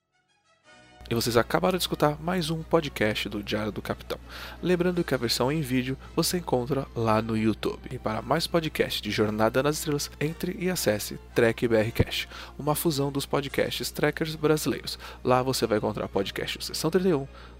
[1.09, 4.17] E vocês acabaram de escutar mais um podcast do Diário do Capitão.
[4.61, 7.89] Lembrando que a versão em vídeo você encontra lá no YouTube.
[7.91, 12.73] E para mais podcasts de Jornada nas Estrelas, entre e acesse Trek BR Cash, uma
[12.73, 14.97] fusão dos podcasts trackers brasileiros.
[15.23, 17.27] Lá você vai encontrar podcasts Sessão 31,